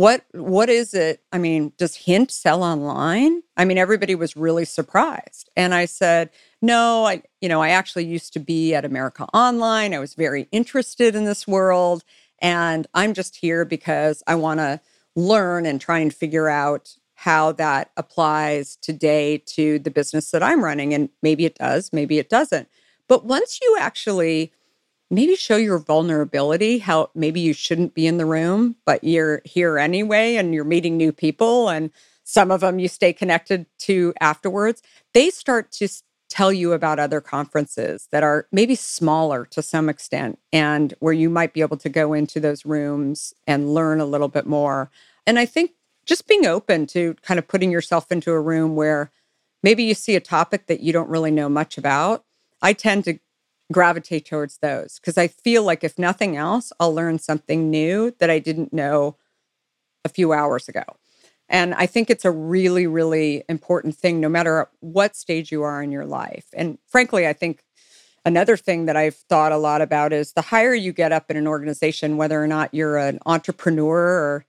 [0.00, 1.22] What what is it?
[1.30, 3.42] I mean, does Hint sell online?
[3.58, 5.50] I mean, everybody was really surprised.
[5.56, 6.30] And I said,
[6.62, 9.92] no, I, you know, I actually used to be at America Online.
[9.92, 12.02] I was very interested in this world.
[12.38, 14.80] And I'm just here because I want to
[15.16, 20.64] learn and try and figure out how that applies today to the business that I'm
[20.64, 20.94] running.
[20.94, 22.70] And maybe it does, maybe it doesn't.
[23.06, 24.50] But once you actually
[25.10, 29.78] maybe show your vulnerability, how maybe you shouldn't be in the room, but you're here
[29.78, 31.90] anyway and you're meeting new people and
[32.24, 34.82] some of them you stay connected to afterwards,
[35.14, 35.88] they start to
[36.28, 41.28] tell you about other conferences that are maybe smaller to some extent and where you
[41.28, 44.90] might be able to go into those rooms and learn a little bit more.
[45.26, 45.72] And I think
[46.06, 49.10] just being open to kind of putting yourself into a room where
[49.64, 52.24] maybe you see a topic that you don't really know much about.
[52.62, 53.18] I tend to
[53.72, 58.30] gravitate towards those because I feel like if nothing else, I'll learn something new that
[58.30, 59.16] I didn't know
[60.04, 60.84] a few hours ago.
[61.48, 65.82] And I think it's a really, really important thing, no matter what stage you are
[65.82, 66.46] in your life.
[66.52, 67.64] And frankly, I think
[68.24, 71.36] another thing that I've thought a lot about is the higher you get up in
[71.36, 74.46] an organization, whether or not you're an entrepreneur or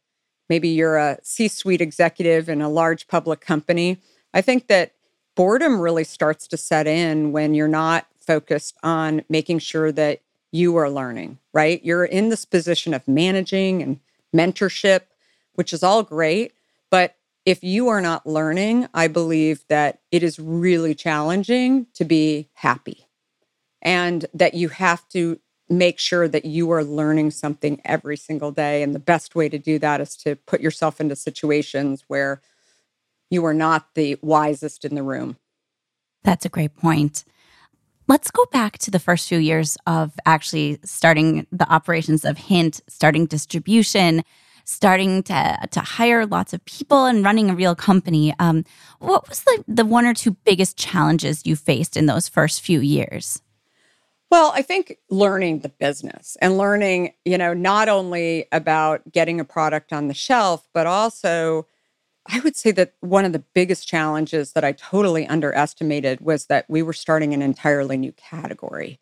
[0.47, 3.97] maybe you're a C suite executive in a large public company,
[4.33, 4.93] I think that
[5.35, 10.21] boredom really starts to set in when you're not focused on making sure that
[10.53, 11.83] you are learning, right?
[11.83, 13.99] You're in this position of managing and
[14.33, 15.01] mentorship,
[15.55, 16.53] which is all great.
[16.89, 22.47] But if you are not learning, I believe that it is really challenging to be
[22.53, 23.07] happy
[23.81, 28.81] and that you have to make sure that you are learning something every single day.
[28.81, 32.41] And the best way to do that is to put yourself into situations where
[33.29, 35.35] you are not the wisest in the room.
[36.23, 37.25] That's a great point.
[38.07, 42.81] Let's go back to the first few years of actually starting the operations of Hint,
[42.87, 44.23] starting distribution,
[44.65, 48.33] starting to, to hire lots of people and running a real company.
[48.39, 48.65] Um,
[48.99, 52.79] what was the, the one or two biggest challenges you faced in those first few
[52.79, 53.41] years?
[54.29, 59.45] Well, I think learning the business and learning, you know, not only about getting a
[59.45, 61.67] product on the shelf, but also
[62.27, 66.65] I would say that one of the biggest challenges that I totally underestimated was that
[66.69, 68.99] we were starting an entirely new category.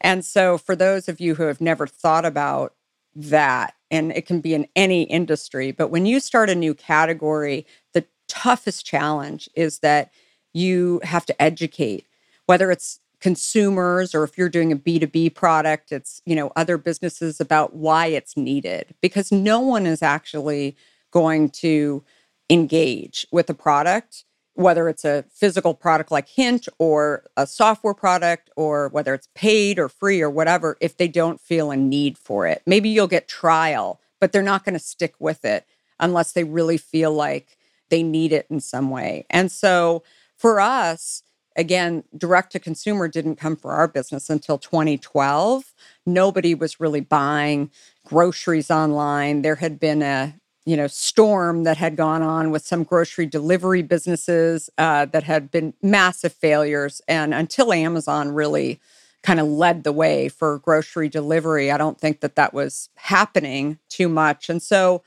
[0.00, 2.74] And so, for those of you who have never thought about
[3.16, 7.66] that, and it can be in any industry, but when you start a new category,
[7.92, 10.12] the toughest challenge is that
[10.52, 12.06] you have to educate,
[12.46, 17.40] whether it's consumers or if you're doing a B2B product, it's, you know, other businesses
[17.40, 20.76] about why it's needed because no one is actually
[21.10, 22.04] going to
[22.50, 28.50] engage with a product, whether it's a physical product like Hint or a software product,
[28.56, 32.46] or whether it's paid or free or whatever, if they don't feel a need for
[32.46, 32.62] it.
[32.66, 35.66] Maybe you'll get trial, but they're not going to stick with it
[35.98, 37.56] unless they really feel like
[37.88, 39.26] they need it in some way.
[39.30, 40.02] And so
[40.36, 41.22] for us,
[41.56, 45.72] again, direct to consumer didn't come for our business until 2012.
[46.06, 47.70] Nobody was really buying
[48.04, 49.42] groceries online.
[49.42, 53.82] There had been a you know storm that had gone on with some grocery delivery
[53.82, 57.00] businesses uh, that had been massive failures.
[57.08, 58.80] And until amazon really
[59.22, 63.78] kind of led the way for grocery delivery i don't think that that was happening
[63.88, 64.48] too much.
[64.48, 65.02] And so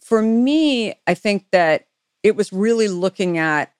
[0.00, 1.86] for me i think that
[2.22, 3.72] it was really looking at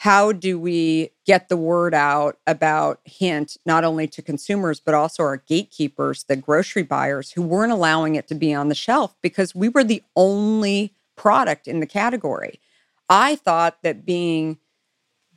[0.00, 5.22] how do we get the word out about hint not only to consumers but also
[5.22, 9.54] our gatekeepers the grocery buyers who weren't allowing it to be on the shelf because
[9.54, 12.60] we were the only product in the category?
[13.08, 14.58] I thought that being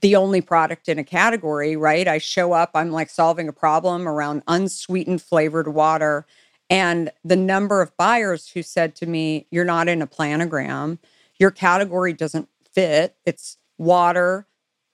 [0.02, 4.08] the only product in a category right i show up i'm like solving a problem
[4.08, 6.26] around unsweetened flavored water
[6.71, 10.97] and the number of buyers who said to me you're not in a planogram.
[11.38, 13.17] Your category doesn't fit.
[13.26, 14.47] It's water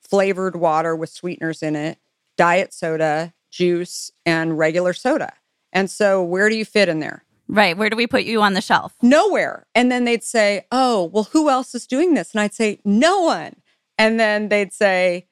[0.10, 1.98] flavored water with sweeteners in it,
[2.38, 5.34] diet soda, juice, and regular soda.
[5.74, 7.24] And so, where do you fit in there?
[7.48, 7.78] Right.
[7.78, 8.96] Where do we put you on the shelf?
[9.02, 9.68] Nowhere.
[9.74, 12.32] And then they'd say, Oh, well, who else is doing this?
[12.32, 13.56] And I'd say, No one.
[13.98, 15.28] And then they'd say,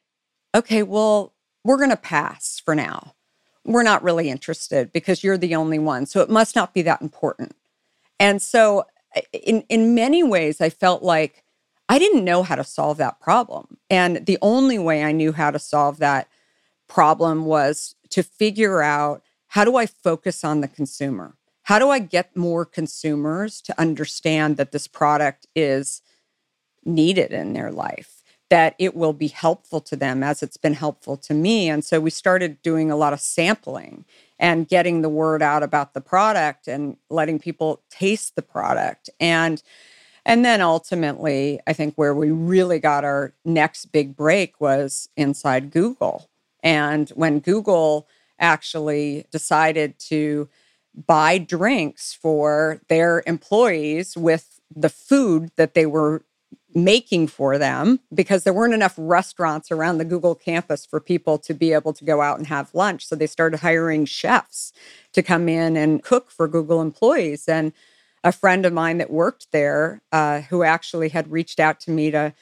[0.55, 1.33] Okay, well,
[1.63, 3.15] we're going to pass for now.
[3.65, 6.05] We're not really interested because you're the only one.
[6.05, 7.55] So it must not be that important.
[8.19, 8.85] And so,
[9.33, 11.43] in, in many ways, I felt like
[11.87, 13.77] I didn't know how to solve that problem.
[13.89, 16.27] And the only way I knew how to solve that
[16.87, 21.35] problem was to figure out how do I focus on the consumer?
[21.63, 26.01] How do I get more consumers to understand that this product is
[26.83, 31.17] needed in their life, that it will be helpful to them as it's been helpful
[31.17, 31.69] to me?
[31.69, 34.05] And so we started doing a lot of sampling
[34.37, 39.09] and getting the word out about the product and letting people taste the product.
[39.19, 39.63] And
[40.25, 45.71] and then ultimately, I think where we really got our next big break was inside
[45.71, 46.29] Google.
[46.63, 48.07] And when Google
[48.39, 50.49] actually decided to
[51.07, 56.23] buy drinks for their employees with the food that they were
[56.73, 61.53] making for them because there weren't enough restaurants around the Google campus for people to
[61.53, 63.05] be able to go out and have lunch.
[63.05, 64.73] So they started hiring chefs
[65.13, 67.47] to come in and cook for Google employees.
[67.47, 67.71] And
[68.25, 72.09] a friend of mine that worked there uh, who actually had reached out to me
[72.09, 72.33] to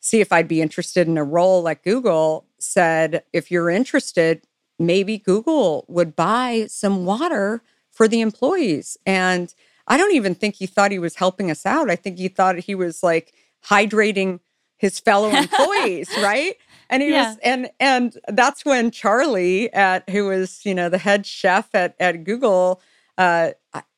[0.00, 4.46] see if I'd be interested in a role at Google said, if you're interested,
[4.78, 8.96] maybe Google would buy some water for the employees.
[9.04, 9.52] And
[9.88, 11.90] I don't even think he thought he was helping us out.
[11.90, 13.34] I think he thought he was like
[13.66, 14.38] hydrating
[14.76, 16.54] his fellow employees, right?
[16.88, 17.30] And he yeah.
[17.30, 21.96] was and and that's when Charlie Ayers who was, you know, the head chef at
[21.98, 22.80] at Google
[23.18, 23.50] uh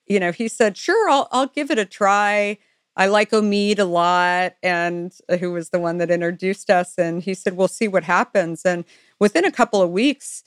[0.06, 2.58] you know, he said, "Sure, I'll I'll give it a try."
[2.96, 6.94] I like Omid a lot, and uh, who was the one that introduced us.
[6.98, 8.84] And he said, "We'll see what happens." And
[9.18, 10.44] within a couple of weeks,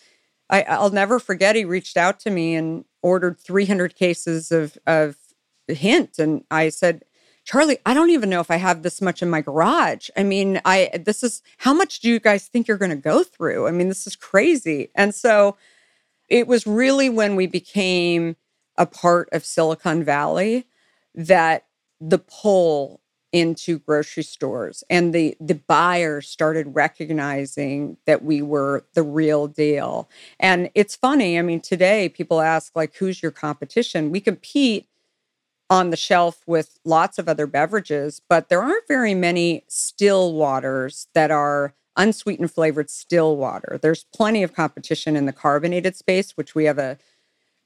[0.49, 1.55] I, will never forget.
[1.55, 5.17] He reached out to me and ordered 300 cases of of
[5.67, 7.03] hint, and I said,
[7.47, 10.09] Charlie, I don't even know if I have this much in my garage.
[10.17, 13.23] I mean, I this is how much do you guys think you're going to go
[13.23, 13.67] through?
[13.67, 14.89] I mean, this is crazy.
[14.95, 15.55] And so
[16.27, 18.35] it was really when we became
[18.77, 20.65] a part of Silicon Valley
[21.15, 21.65] that
[21.99, 23.01] the pull
[23.33, 30.09] into grocery stores and the the buyers started recognizing that we were the real deal.
[30.39, 34.11] And it's funny i mean today people ask like who's your competition?
[34.11, 34.87] We compete
[35.69, 41.07] on the shelf with lots of other beverages but there aren't very many still waters
[41.13, 43.77] that are unsweetened flavored still water.
[43.81, 46.97] There's plenty of competition in the carbonated space which we have a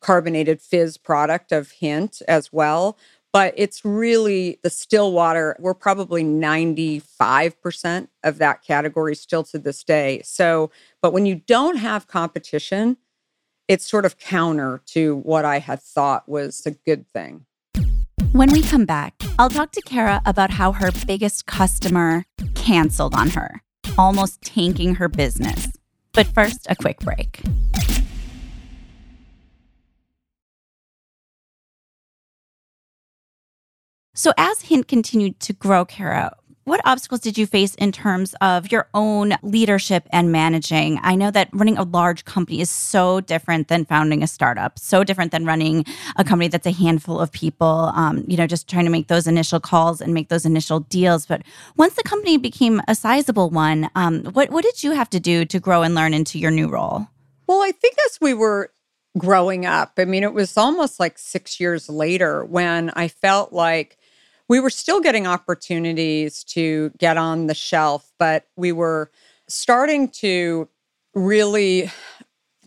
[0.01, 2.97] carbonated fizz product of hint as well
[3.33, 5.55] but it's really the still water.
[5.59, 10.21] We're probably 95% of that category still to this day.
[10.23, 10.71] So,
[11.01, 12.97] but when you don't have competition,
[13.67, 17.45] it's sort of counter to what I had thought was a good thing.
[18.33, 22.25] When we come back, I'll talk to Kara about how her biggest customer
[22.55, 23.61] canceled on her,
[23.97, 25.67] almost tanking her business.
[26.13, 27.41] But first, a quick break.
[34.21, 38.71] So, as Hint continued to grow, Kara, what obstacles did you face in terms of
[38.71, 40.99] your own leadership and managing?
[41.01, 45.03] I know that running a large company is so different than founding a startup, so
[45.03, 45.85] different than running
[46.17, 49.25] a company that's a handful of people, um, you know, just trying to make those
[49.25, 51.25] initial calls and make those initial deals.
[51.25, 51.41] But
[51.75, 55.45] once the company became a sizable one, um, what, what did you have to do
[55.45, 57.07] to grow and learn into your new role?
[57.47, 58.71] Well, I think as we were
[59.17, 63.97] growing up, I mean, it was almost like six years later when I felt like
[64.51, 69.09] we were still getting opportunities to get on the shelf, but we were
[69.47, 70.67] starting to
[71.15, 71.89] really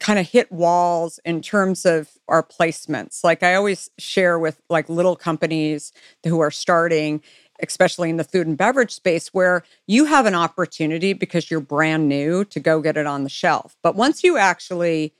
[0.00, 3.22] kind of hit walls in terms of our placements.
[3.22, 5.92] Like I always share with like little companies
[6.24, 7.22] who are starting,
[7.62, 12.08] especially in the food and beverage space, where you have an opportunity because you're brand
[12.08, 13.76] new to go get it on the shelf.
[13.82, 15.12] But once you actually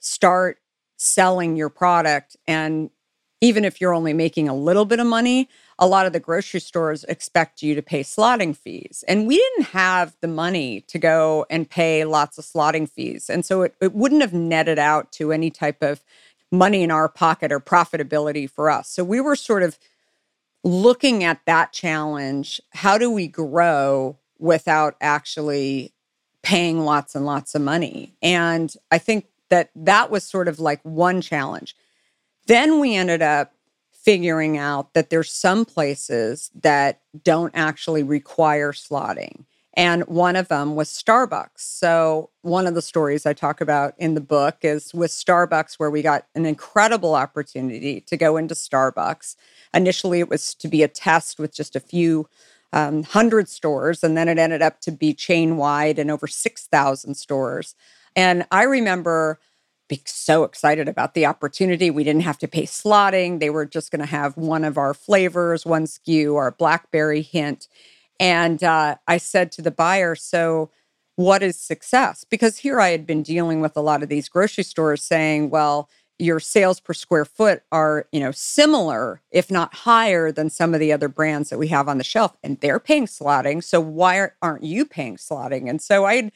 [0.00, 0.58] start
[0.96, 2.90] selling your product and
[3.40, 5.48] even if you're only making a little bit of money,
[5.78, 9.04] a lot of the grocery stores expect you to pay slotting fees.
[9.06, 13.30] And we didn't have the money to go and pay lots of slotting fees.
[13.30, 16.02] And so it, it wouldn't have netted out to any type of
[16.50, 18.88] money in our pocket or profitability for us.
[18.88, 19.78] So we were sort of
[20.64, 22.60] looking at that challenge.
[22.70, 25.92] How do we grow without actually
[26.42, 28.16] paying lots and lots of money?
[28.20, 31.76] And I think that that was sort of like one challenge.
[32.46, 33.52] Then we ended up
[34.08, 39.44] figuring out that there's some places that don't actually require slotting.
[39.74, 41.58] And one of them was Starbucks.
[41.58, 45.90] So, one of the stories I talk about in the book is with Starbucks, where
[45.90, 49.36] we got an incredible opportunity to go into Starbucks.
[49.74, 52.30] Initially, it was to be a test with just a few
[52.72, 57.14] um, hundred stores, and then it ended up to be chain wide and over 6,000
[57.14, 57.74] stores.
[58.16, 59.38] And I remember
[59.88, 61.90] be so excited about the opportunity.
[61.90, 63.40] We didn't have to pay slotting.
[63.40, 67.68] They were just going to have one of our flavors, one SKU, our blackberry hint.
[68.20, 70.70] And uh, I said to the buyer, So,
[71.16, 72.24] what is success?
[72.28, 75.88] Because here I had been dealing with a lot of these grocery stores saying, Well,
[76.18, 80.80] your sales per square foot are, you know, similar, if not higher than some of
[80.80, 82.36] the other brands that we have on the shelf.
[82.42, 83.62] And they're paying slotting.
[83.62, 85.68] So, why aren't you paying slotting?
[85.70, 86.30] And so I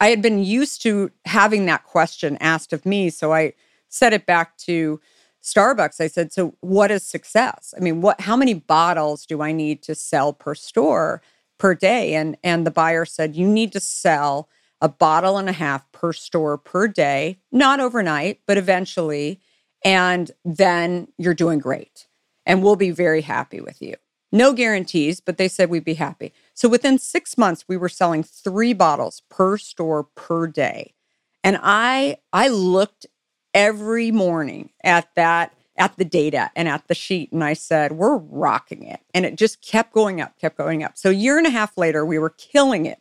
[0.00, 3.10] I had been used to having that question asked of me.
[3.10, 3.54] So I
[3.88, 5.00] said it back to
[5.42, 6.00] Starbucks.
[6.00, 7.74] I said, "So what is success?
[7.76, 11.22] I mean, what how many bottles do I need to sell per store
[11.58, 14.48] per day?" And and the buyer said, "You need to sell
[14.80, 19.40] a bottle and a half per store per day, not overnight, but eventually,
[19.84, 22.06] and then you're doing great.
[22.46, 23.96] And we'll be very happy with you."
[24.30, 26.32] No guarantees, but they said we'd be happy.
[26.54, 30.94] So within six months, we were selling three bottles per store per day.
[31.42, 33.06] And I I looked
[33.54, 38.16] every morning at that at the data and at the sheet and I said, we're
[38.16, 39.00] rocking it.
[39.14, 40.98] And it just kept going up, kept going up.
[40.98, 43.00] So a year and a half later, we were killing it,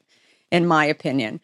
[0.51, 1.41] in my opinion.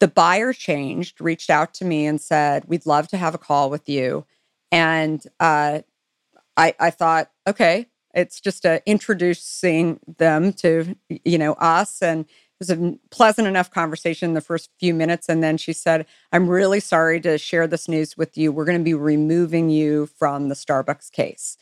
[0.00, 3.70] The buyer changed, reached out to me and said, We'd love to have a call
[3.70, 4.24] with you.
[4.72, 5.80] And uh,
[6.56, 12.58] I, I thought, okay, it's just uh, introducing them to you know us and it
[12.58, 16.80] was a pleasant enough conversation the first few minutes and then she said i'm really
[16.80, 18.52] sorry to share this news with you.
[18.52, 21.56] We're going to be removing you from the starbucks case.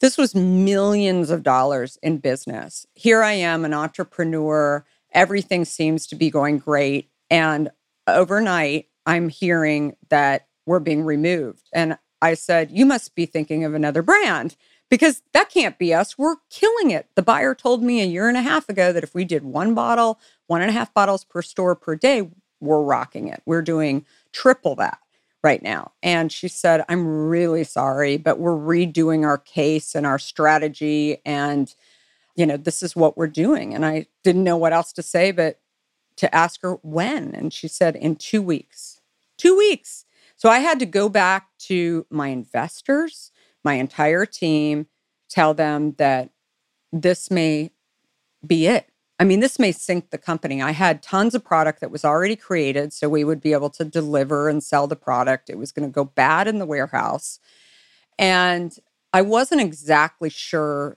[0.00, 2.86] This was millions of dollars in business.
[2.94, 4.84] Here i am an entrepreneur.
[5.12, 7.70] Everything seems to be going great and
[8.06, 13.74] overnight i'm hearing that we're being removed and i said you must be thinking of
[13.74, 14.56] another brand
[14.90, 16.16] because that can't be us.
[16.16, 17.08] We're killing it.
[17.14, 19.74] The buyer told me a year and a half ago that if we did one
[19.74, 22.30] bottle, one and a half bottles per store per day,
[22.60, 23.42] we're rocking it.
[23.46, 24.98] We're doing triple that
[25.42, 25.92] right now.
[26.02, 31.18] And she said, I'm really sorry, but we're redoing our case and our strategy.
[31.24, 31.74] And,
[32.34, 33.74] you know, this is what we're doing.
[33.74, 35.60] And I didn't know what else to say, but
[36.16, 37.34] to ask her when.
[37.34, 39.00] And she said, in two weeks.
[39.36, 40.04] Two weeks.
[40.36, 43.30] So I had to go back to my investors,
[43.66, 44.86] my entire team,
[45.28, 46.30] tell them that
[46.92, 47.72] this may
[48.46, 48.88] be it.
[49.18, 50.62] I mean, this may sink the company.
[50.62, 53.84] I had tons of product that was already created, so we would be able to
[53.84, 55.50] deliver and sell the product.
[55.50, 57.40] It was going to go bad in the warehouse.
[58.18, 58.74] And
[59.12, 60.96] I wasn't exactly sure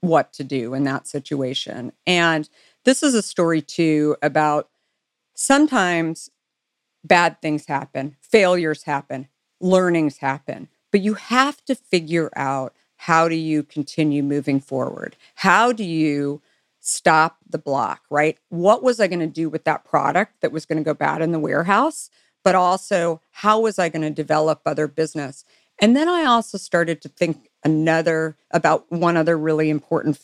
[0.00, 1.92] what to do in that situation.
[2.06, 2.48] And
[2.84, 4.68] this is a story too about
[5.34, 6.30] sometimes
[7.02, 9.28] bad things happen, failures happen,
[9.60, 15.16] learnings happen, but you have to figure out how do you continue moving forward?
[15.34, 16.40] How do you
[16.78, 18.38] stop the block, right?
[18.48, 21.20] What was I going to do with that product that was going to go bad
[21.20, 22.10] in the warehouse?
[22.44, 25.44] But also, how was I going to develop other business?
[25.80, 30.20] And then I also started to think another about one other really important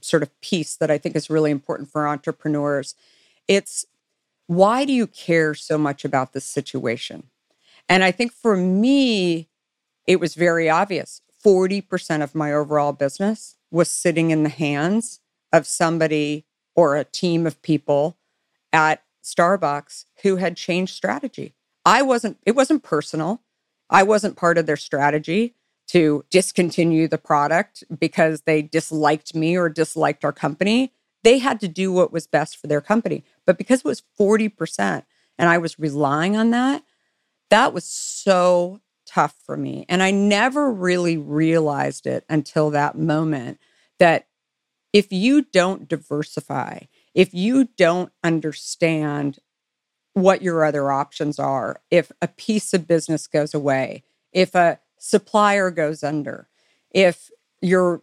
[0.00, 2.94] sort of piece that I think is really important for entrepreneurs.
[3.46, 3.84] It's
[4.46, 7.24] why do you care so much about this situation?
[7.90, 9.50] And I think for me,
[10.08, 11.20] it was very obvious.
[11.44, 15.20] 40% of my overall business was sitting in the hands
[15.52, 18.16] of somebody or a team of people
[18.72, 21.54] at Starbucks who had changed strategy.
[21.84, 23.42] I wasn't, it wasn't personal.
[23.90, 25.54] I wasn't part of their strategy
[25.88, 30.92] to discontinue the product because they disliked me or disliked our company.
[31.22, 33.24] They had to do what was best for their company.
[33.44, 35.04] But because it was 40%
[35.38, 36.82] and I was relying on that,
[37.50, 39.86] that was so tough for me.
[39.88, 43.58] And I never really realized it until that moment
[43.98, 44.26] that
[44.92, 46.80] if you don't diversify,
[47.14, 49.38] if you don't understand
[50.12, 55.70] what your other options are, if a piece of business goes away, if a supplier
[55.70, 56.48] goes under,
[56.90, 57.30] if
[57.60, 58.02] your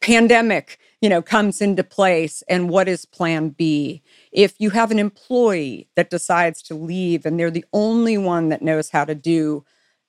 [0.00, 4.02] pandemic, you know, comes into place and what is plan B?
[4.32, 8.62] If you have an employee that decides to leave and they're the only one that
[8.62, 9.64] knows how to do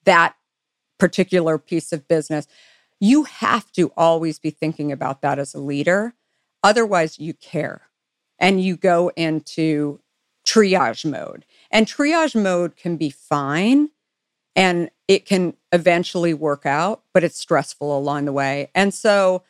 [0.06, 0.36] that
[0.98, 2.48] particular piece of business,
[3.00, 6.14] you have to always be thinking about that as a leader.
[6.64, 7.84] Otherwise, you care
[8.38, 10.00] and you go into
[10.46, 11.46] triage mode.
[11.72, 13.90] And triage mode can be fine
[14.56, 18.70] and it can eventually work out, but it's stressful along the way.
[18.76, 19.44] And so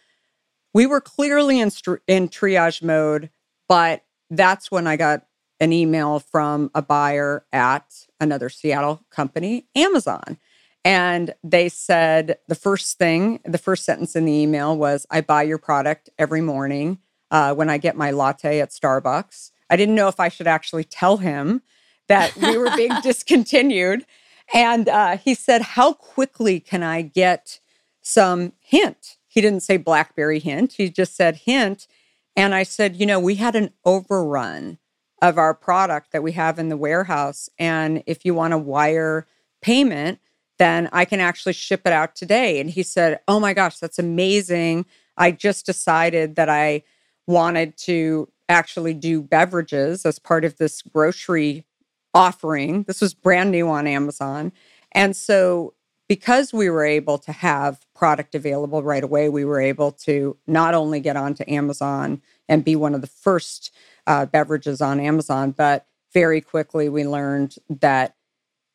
[0.73, 1.71] we were clearly in,
[2.07, 3.29] in triage mode,
[3.67, 5.25] but that's when I got
[5.59, 10.37] an email from a buyer at another Seattle company, Amazon.
[10.85, 15.43] And they said the first thing, the first sentence in the email was, I buy
[15.43, 16.99] your product every morning
[17.31, 19.51] uh, when I get my latte at Starbucks.
[19.69, 21.61] I didn't know if I should actually tell him
[22.07, 24.05] that we were being discontinued.
[24.53, 27.59] And uh, he said, How quickly can I get
[28.01, 29.17] some hint?
[29.27, 31.87] He didn't say Blackberry hint, he just said hint.
[32.35, 34.79] And I said, You know, we had an overrun
[35.21, 37.49] of our product that we have in the warehouse.
[37.57, 39.27] And if you want a wire
[39.61, 40.19] payment,
[40.57, 42.59] then I can actually ship it out today.
[42.59, 44.85] And he said, Oh my gosh, that's amazing.
[45.17, 46.83] I just decided that I
[47.27, 51.65] wanted to actually do beverages as part of this grocery
[52.13, 52.83] offering.
[52.83, 54.51] This was brand new on Amazon.
[54.91, 55.73] And so,
[56.07, 60.73] because we were able to have product available right away, we were able to not
[60.73, 63.71] only get onto Amazon and be one of the first
[64.09, 68.15] uh, beverages on Amazon, but very quickly we learned that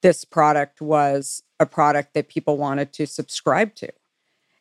[0.03, 3.91] this product was a product that people wanted to subscribe to.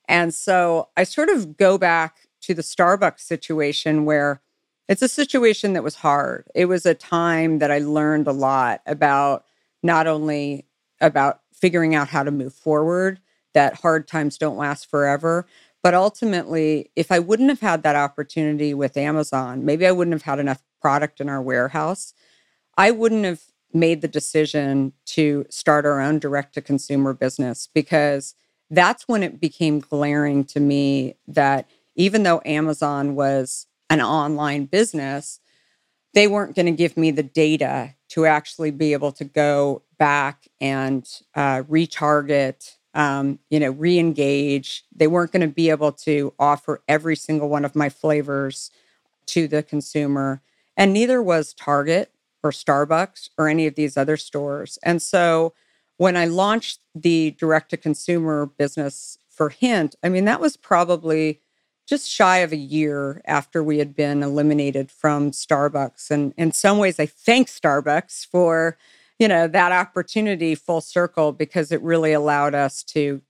[0.09, 4.41] And so I sort of go back to the Starbucks situation where
[4.89, 6.47] it's a situation that was hard.
[6.55, 9.45] It was a time that I learned a lot about
[9.83, 10.65] not only
[10.99, 13.19] about figuring out how to move forward,
[13.53, 15.45] that hard times don't last forever,
[15.83, 20.23] but ultimately, if I wouldn't have had that opportunity with Amazon, maybe I wouldn't have
[20.23, 22.13] had enough product in our warehouse.
[22.77, 23.41] I wouldn't have
[23.73, 28.35] made the decision to start our own direct to consumer business because
[28.69, 35.39] that's when it became glaring to me that even though Amazon was an online business,
[36.13, 40.47] they weren't going to give me the data to actually be able to go back
[40.61, 44.83] and uh, retarget, um, you know, re-engage.
[44.95, 48.71] They weren't going to be able to offer every single one of my flavors
[49.27, 50.41] to the consumer,
[50.75, 52.11] and neither was Target
[52.43, 54.77] or Starbucks or any of these other stores.
[54.83, 55.53] And so
[55.97, 61.39] when I launched the direct to consumer business for Hint, I mean, that was probably
[61.85, 66.11] just shy of a year after we had been eliminated from Starbucks.
[66.11, 68.77] And in some ways, I thank Starbucks for,
[69.23, 73.21] you know, that opportunity full circle because it really allowed us to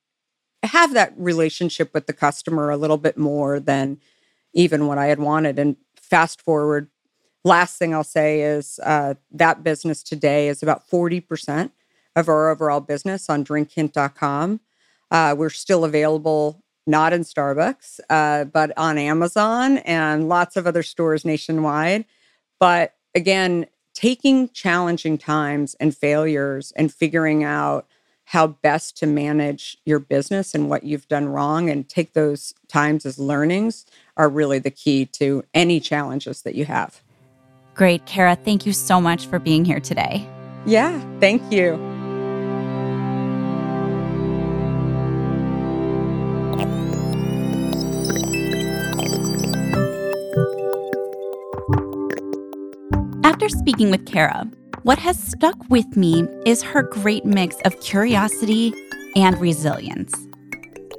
[0.64, 4.00] have that relationship with the customer a little bit more than
[4.56, 5.60] even what I had wanted.
[5.60, 6.90] And fast forward,
[7.44, 11.70] last thing I'll say is uh, that business today is about 40%
[12.16, 14.62] of our overall business on drinkhint.com.
[15.12, 20.82] Uh, we're still available not in Starbucks, uh, but on Amazon and lots of other
[20.82, 22.06] stores nationwide.
[22.60, 27.88] But again, taking challenging times and failures and figuring out
[28.26, 33.06] how best to manage your business and what you've done wrong and take those times
[33.06, 33.86] as learnings
[34.18, 37.02] are really the key to any challenges that you have.
[37.76, 38.06] Great.
[38.06, 40.28] Kara, thank you so much for being here today.
[40.66, 41.93] Yeah, thank you.
[53.26, 54.46] After speaking with Kara,
[54.82, 58.74] what has stuck with me is her great mix of curiosity
[59.16, 60.14] and resilience.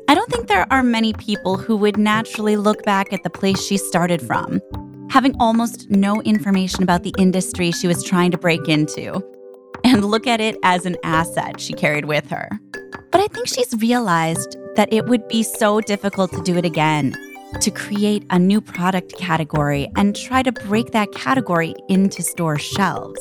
[0.09, 3.62] I don't think there are many people who would naturally look back at the place
[3.62, 4.62] she started from,
[5.11, 9.22] having almost no information about the industry she was trying to break into,
[9.85, 12.49] and look at it as an asset she carried with her.
[13.12, 17.14] But I think she's realized that it would be so difficult to do it again
[17.61, 23.20] to create a new product category and try to break that category into store shelves.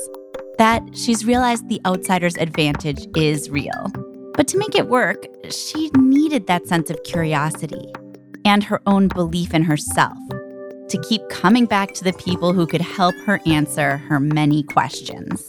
[0.58, 3.92] That she's realized the outsider's advantage is real.
[4.36, 7.92] But to make it work, she needed that sense of curiosity
[8.46, 10.18] and her own belief in herself
[10.90, 15.48] to keep coming back to the people who could help her answer her many questions.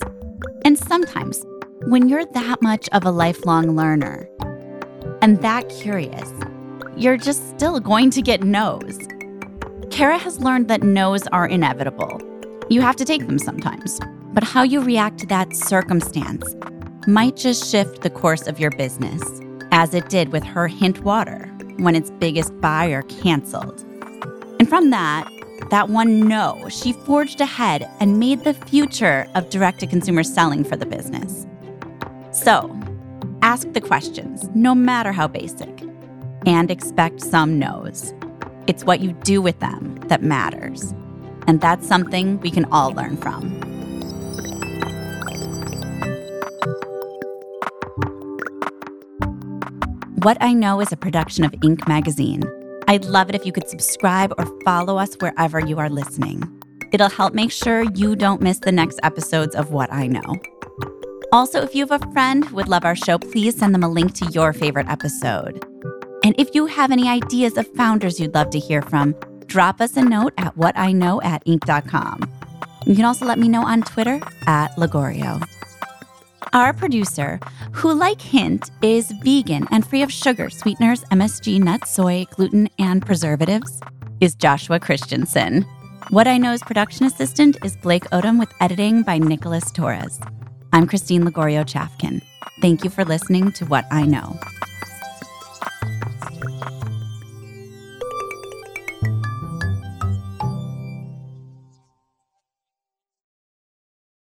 [0.65, 1.45] And sometimes,
[1.87, 4.29] when you're that much of a lifelong learner
[5.21, 6.33] and that curious,
[6.97, 8.99] you're just still going to get no's.
[9.91, 12.21] Kara has learned that no's are inevitable.
[12.69, 14.01] You have to take them sometimes.
[14.33, 16.55] But how you react to that circumstance
[17.07, 19.23] might just shift the course of your business,
[19.71, 23.85] as it did with her Hint Water when its biggest buyer canceled.
[24.59, 25.29] And from that,
[25.71, 30.65] that one no, she forged ahead and made the future of direct to consumer selling
[30.65, 31.47] for the business.
[32.33, 32.77] So,
[33.43, 35.84] ask the questions, no matter how basic
[36.47, 38.13] and expect some no's.
[38.67, 40.95] It's what you do with them that matters.
[41.47, 43.51] And that's something we can all learn from.
[50.23, 51.87] What I Know is a production of Inc.
[51.87, 52.43] magazine.
[52.89, 56.43] I'd love it if you could subscribe or follow us wherever you are listening.
[56.93, 60.37] It'll help make sure you don't miss the next episodes of What I Know.
[61.31, 63.89] Also, if you have a friend who would love our show, please send them a
[63.89, 65.63] link to your favorite episode.
[66.25, 69.15] And if you have any ideas of founders you'd love to hear from,
[69.45, 72.33] drop us a note at whatiknow at inc.com.
[72.87, 75.47] You can also let me know on Twitter at Lagorio.
[76.55, 77.41] Our producer,
[77.73, 83.05] who, like Hint, is vegan and free of sugar, sweeteners, MSG, nuts, soy, gluten, and
[83.05, 83.81] preservatives,
[84.21, 85.63] is Joshua Christensen.
[86.09, 90.21] What I Know's production assistant is Blake Odom with editing by Nicholas Torres.
[90.73, 92.23] I'm Christine Lagorio Chafkin.
[92.63, 94.39] Thank you for listening to What I Know.